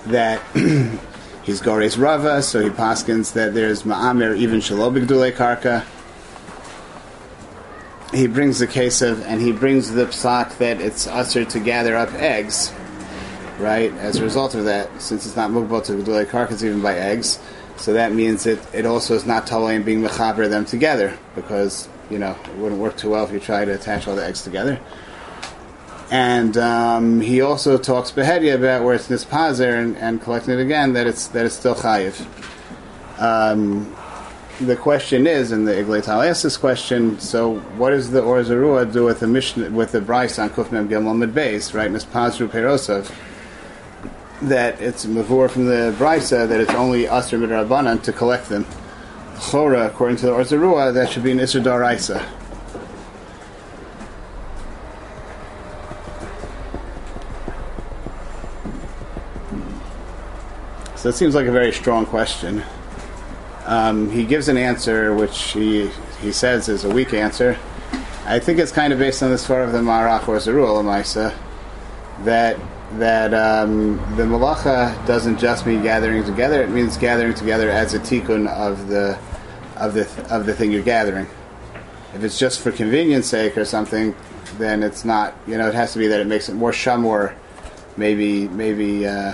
that 0.05 0.41
he's 1.43 1.61
gores 1.61 1.97
rava, 1.97 2.41
so 2.41 2.61
he 2.61 2.69
paskins 2.69 3.33
that 3.33 3.53
there's 3.53 3.83
ma'amir 3.83 4.35
even 4.37 4.59
shalobik 4.59 5.07
dule 5.07 5.31
karka 5.31 5.85
he 8.13 8.27
brings 8.27 8.59
the 8.59 8.67
case 8.67 9.01
of, 9.01 9.23
and 9.25 9.41
he 9.41 9.51
brings 9.51 9.91
the 9.91 10.05
psak 10.05 10.57
that 10.57 10.79
it's 10.79 11.07
usher 11.07 11.45
to 11.45 11.59
gather 11.59 11.95
up 11.95 12.13
eggs, 12.13 12.71
right? 13.59 13.91
As 13.93 14.17
a 14.17 14.23
result 14.23 14.55
of 14.55 14.65
that, 14.65 15.01
since 15.01 15.25
it's 15.25 15.35
not 15.35 15.49
mukbal 15.49 15.83
to 15.85 15.93
gedulei 15.93 16.25
karkas 16.25 16.63
even 16.63 16.81
by 16.81 16.95
eggs, 16.95 17.39
so 17.75 17.93
that 17.93 18.13
means 18.13 18.45
it, 18.45 18.59
it 18.71 18.85
also 18.85 19.15
is 19.15 19.25
not 19.25 19.47
totally 19.47 19.79
being 19.79 20.01
mechaber 20.01 20.47
them 20.47 20.63
together 20.63 21.17
because 21.35 21.89
you 22.09 22.19
know 22.19 22.37
it 22.45 22.55
wouldn't 22.57 22.79
work 22.79 22.95
too 22.97 23.09
well 23.09 23.25
if 23.25 23.31
you 23.31 23.39
try 23.39 23.65
to 23.65 23.73
attach 23.73 24.07
all 24.07 24.15
the 24.15 24.23
eggs 24.23 24.43
together. 24.43 24.79
And 26.13 26.57
um, 26.57 27.21
he 27.21 27.41
also 27.41 27.75
talks 27.75 28.11
behedia 28.11 28.53
about 28.53 28.83
where 28.83 28.93
it's 28.93 29.07
nispazer 29.07 29.81
and, 29.81 29.97
and 29.97 30.21
collecting 30.21 30.53
it 30.53 30.59
again 30.59 30.93
that 30.93 31.07
it's 31.07 31.25
that 31.29 31.43
it's 31.43 31.55
still 31.55 31.73
chayiv. 31.73 32.23
Um, 33.19 33.95
the 34.61 34.75
question 34.75 35.25
is, 35.25 35.51
and 35.51 35.67
the 35.67 35.71
Eglei 35.71 36.03
Tal 36.03 36.21
asks 36.21 36.43
this 36.43 36.55
question. 36.55 37.19
So, 37.19 37.55
what 37.77 37.89
does 37.89 38.11
the 38.11 38.21
Or 38.21 38.43
Zarua 38.43 38.93
do 38.93 39.05
with 39.05 39.21
the 39.21 39.27
mission 39.27 39.73
with 39.73 39.91
the 39.91 40.01
Braisa 40.01 40.43
on 40.43 40.49
Kufnem 40.51 40.87
Gimel 40.87 41.17
Mid 41.17 41.33
Base, 41.33 41.73
right? 41.73 41.89
Nispazru 41.89 42.47
Perosov. 42.47 43.11
That 44.43 44.79
it's 44.79 45.07
mavur 45.07 45.49
from 45.49 45.65
the 45.65 45.95
Braisa 45.97 46.47
that 46.47 46.59
it's 46.59 46.75
only 46.75 47.05
Asr 47.05 47.39
Midrabanan 47.39 48.03
to 48.03 48.13
collect 48.13 48.49
them. 48.49 48.65
Chora, 49.37 49.87
according 49.87 50.17
to 50.17 50.27
the 50.27 50.33
Or 50.33 50.41
Zarua, 50.41 50.93
that 50.93 51.09
should 51.09 51.23
be 51.23 51.31
an 51.31 51.39
Isser 51.39 51.63
Daraisa. 51.63 52.23
So 61.03 61.09
it 61.09 61.15
seems 61.15 61.35
like 61.35 61.47
a 61.47 61.51
very 61.51 61.73
strong 61.73 62.05
question. 62.05 62.63
Um, 63.65 64.09
he 64.09 64.23
gives 64.23 64.47
an 64.47 64.55
answer 64.55 65.13
which 65.13 65.51
he 65.51 65.89
he 66.21 66.31
says 66.31 66.69
is 66.69 66.85
a 66.85 66.89
weak 66.89 67.13
answer. 67.13 67.57
I 68.25 68.39
think 68.39 68.57
it's 68.57 68.71
kind 68.71 68.93
of 68.93 68.99
based 68.99 69.21
on 69.21 69.29
the 69.29 69.37
part 69.37 69.65
of 69.65 69.73
the 69.73 69.79
Marach 69.79 70.29
or 70.29 70.37
Zerul 70.37 70.81
Amaisa 70.81 71.35
that 72.23 72.57
that 72.99 73.33
um, 73.33 73.97
the 74.15 74.23
malacha 74.23 74.95
doesn't 75.05 75.39
just 75.39 75.65
mean 75.65 75.83
gathering 75.83 76.23
together; 76.23 76.63
it 76.63 76.69
means 76.69 76.95
gathering 76.95 77.33
together 77.33 77.69
as 77.69 77.93
a 77.93 77.99
tikkun 77.99 78.47
of 78.47 78.87
the 78.87 79.19
of 79.75 79.95
the 79.95 80.07
of 80.33 80.45
the 80.45 80.53
thing 80.53 80.71
you're 80.71 80.83
gathering. 80.83 81.27
If 82.13 82.23
it's 82.23 82.39
just 82.39 82.61
for 82.61 82.71
convenience 82.71 83.27
sake 83.27 83.57
or 83.57 83.65
something, 83.65 84.15
then 84.57 84.81
it's 84.81 85.03
not. 85.03 85.33
You 85.47 85.57
know, 85.57 85.67
it 85.67 85.75
has 85.75 85.91
to 85.91 85.99
be 85.99 86.07
that 86.07 86.21
it 86.21 86.27
makes 86.27 86.47
it 86.47 86.53
more 86.53 86.71
shamor, 86.71 87.35
maybe 87.97 88.47
maybe. 88.47 89.05
Uh, 89.05 89.33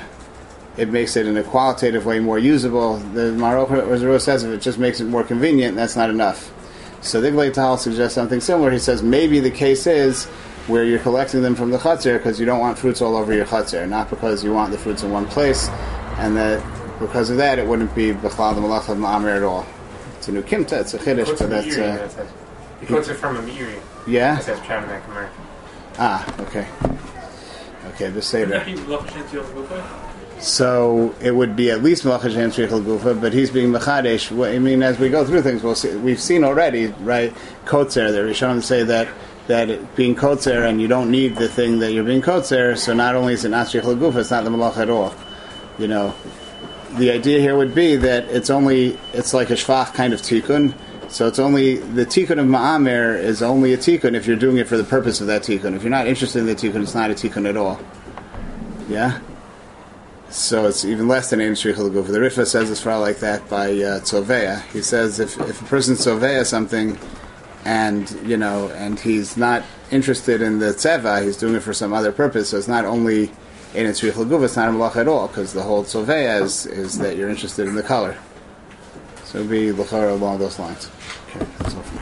it 0.80 0.90
makes 0.90 1.16
it 1.16 1.28
in 1.28 1.36
a 1.38 1.44
qualitative 1.44 2.06
way 2.06 2.20
more 2.20 2.40
usable. 2.40 2.98
The 2.98 3.32
Marok 3.32 4.22
says 4.22 4.44
if 4.44 4.52
it 4.52 4.62
just 4.62 4.80
makes 4.80 5.00
it 5.00 5.06
more 5.06 5.24
convenient, 5.24 5.76
that's 5.76 5.96
not 5.96 6.10
enough. 6.10 6.54
So 7.02 7.22
the 7.22 7.52
Tal 7.52 7.78
suggests 7.78 8.16
something 8.16 8.42
similar. 8.42 8.72
He 8.72 8.80
says 8.80 9.02
maybe 9.04 9.40
the 9.40 9.52
case 9.52 9.88
is 9.88 10.26
where 10.68 10.84
you're 10.84 11.00
collecting 11.00 11.42
them 11.42 11.56
from 11.56 11.72
the 11.72 11.78
chutzner 11.78 12.18
because 12.18 12.40
you 12.40 12.46
don't 12.46 12.60
want 12.60 12.78
fruits 12.78 13.02
all 13.02 13.16
over 13.16 13.34
your 13.34 13.46
chutzner, 13.46 13.88
not 13.88 14.10
because 14.10 14.44
you 14.44 14.54
want 14.54 14.72
the 14.72 14.78
fruits 14.78 15.02
in 15.04 15.12
one 15.12 15.26
place, 15.26 15.68
and 16.18 16.36
that 16.38 16.62
because 17.00 17.30
of 17.30 17.38
that 17.38 17.58
it 17.60 17.66
wouldn't 17.66 17.94
be 17.96 18.12
b'chlal 18.12 18.54
the 18.56 18.62
malach 18.62 18.90
of 18.90 18.98
ma'amir 18.98 19.36
at 19.38 19.44
all. 19.44 19.66
It's 20.18 20.28
a 20.28 20.32
new 20.34 20.42
kimta, 20.44 20.82
it's 20.82 20.94
a 20.94 21.00
chiddush, 21.00 21.26
Quotes 21.26 21.30
but 21.30 21.38
from 21.40 21.50
that's 21.50 21.68
Meiri, 21.68 21.80
uh, 21.94 21.96
that 21.98 22.12
says- 22.12 22.30
He 22.82 22.86
quotes 22.86 23.08
it 23.08 23.16
from 23.16 23.38
a 23.38 23.42
Meiri. 23.42 23.80
yeah. 24.06 24.38
It 24.38 24.44
says 24.44 24.60
Chaminate 24.68 25.04
Gemara. 25.08 25.30
Ah, 25.98 26.42
okay, 26.42 26.68
okay, 27.94 28.10
the 28.10 28.22
seder. 28.22 28.60
He 28.62 28.76
So 30.40 31.14
it 31.22 31.32
would 31.32 31.58
be 31.58 31.70
at 31.70 31.84
least 31.84 32.06
Malach 32.06 32.22
Hashem 32.22 32.52
Sheikhel 32.52 32.82
Gufa, 32.84 33.20
but 33.20 33.34
he's 33.34 33.52
being 33.52 33.72
Machadesh. 33.72 34.32
I 34.54 34.58
mean, 34.58 34.82
as 34.82 34.98
we 34.98 35.10
go 35.10 35.26
through 35.26 35.42
things, 35.42 35.62
we'll 35.64 35.76
see, 35.76 35.94
we've 35.98 36.20
seen 36.20 36.46
already, 36.46 36.88
right? 37.02 37.34
Kotzer, 37.66 38.12
the 38.12 38.20
Rishonim 38.20 38.64
say 38.64 38.84
that 38.84 39.10
that 39.48 39.96
being 39.96 40.16
Kotzer 40.16 40.70
and 40.70 40.80
you 40.80 40.88
don't 40.88 41.12
need 41.12 41.36
the 41.36 41.50
thing 41.50 41.80
that 41.80 41.92
you're 41.92 42.06
being 42.06 42.22
Kotzer, 42.22 42.78
so 42.78 42.94
not 42.94 43.16
only 43.16 43.34
is 43.34 43.44
it 43.44 43.50
not 43.50 43.68
Sheikhel 43.68 43.98
Gufa, 43.98 44.18
it's 44.18 44.32
not 44.32 44.46
the 44.46 44.50
Malach 44.50 44.78
at 44.78 44.90
all. 44.90 45.14
You 45.78 45.88
know, 45.88 46.14
the 46.98 47.12
idea 47.12 47.40
here 47.42 47.58
would 47.58 47.76
be 47.76 47.98
that 47.98 48.26
it's 48.26 48.50
only, 48.50 48.98
it's 49.12 49.34
like 49.34 49.50
a 49.50 49.54
Shvach 49.54 49.94
kind 49.94 50.14
of 50.14 50.22
tikkun, 50.22 50.74
so 51.10 51.28
it's 51.28 51.40
only, 51.40 51.78
the 51.78 52.06
tikkun 52.06 52.40
of 52.40 52.46
Ma'amer 52.46 53.18
is 53.18 53.42
only 53.42 53.74
a 53.74 53.78
tikkun 53.78 54.14
if 54.14 54.28
you're 54.28 54.38
doing 54.38 54.58
it 54.58 54.68
for 54.68 54.78
the 54.78 54.84
purpose 54.84 55.20
of 55.20 55.28
that 55.28 55.42
tikkun. 55.42 55.76
If 55.76 55.82
you're 55.84 55.90
not 55.90 56.08
interested 56.08 56.40
in 56.40 56.46
the 56.46 56.56
tikkun, 56.56 56.84
it's 56.84 56.96
not 56.96 57.10
a 57.12 57.14
tikkun 57.16 57.50
at 57.50 57.58
all. 57.58 57.80
Yeah? 58.88 59.20
So 60.32 60.68
it's 60.68 60.86
even 60.86 61.08
less 61.08 61.30
than 61.32 61.42
Ein 61.42 61.54
Shrichel 61.54 61.90
Gufa. 61.90 62.08
The 62.08 62.20
Rifa 62.20 62.46
says 62.46 62.70
it's 62.70 62.82
probably 62.82 63.08
like 63.08 63.20
that 63.20 63.50
by 63.50 63.72
uh. 63.82 64.60
He 64.72 64.82
says 64.82 65.20
if, 65.20 65.40
if 65.40 65.62
a 65.62 65.66
person 65.66 65.96
Tzovea 65.96 66.46
something 66.46 66.98
and 67.66 68.10
you 68.26 68.38
know, 68.38 68.70
and 68.70 69.00
he's 69.00 69.38
not 69.38 69.64
interested 69.92 70.42
in 70.42 70.60
the 70.60 70.68
tzeva. 70.68 71.24
He's 71.24 71.38
doing 71.38 71.56
it 71.56 71.62
for 71.62 71.74
some 71.74 71.94
other 71.94 72.12
purpose. 72.12 72.50
So 72.50 72.58
it's 72.58 72.68
not 72.68 72.86
only 72.86 73.32
in 73.74 73.86
its 73.86 74.02
guva. 74.02 74.44
It's 74.44 74.56
not 74.56 74.70
a 74.70 74.72
malach 74.72 74.96
at 74.96 75.08
all 75.08 75.28
because 75.28 75.54
the 75.54 75.64
whole 75.64 75.84
tzovea 75.84 76.42
is 76.42 76.66
is 76.66 76.98
that 77.00 77.18
you're 77.18 77.30
interested 77.30 77.68
in 77.68 77.76
the 77.76 77.84
color. 77.84 78.18
So 79.26 79.40
it'd 79.40 79.50
be 79.50 79.72
lachara 79.72 80.12
along 80.12 80.40
those 80.40 80.58
lines. 80.60 80.90
Okay, 81.28 81.46
that's 81.60 81.76
all 81.76 81.82
from 81.82 82.00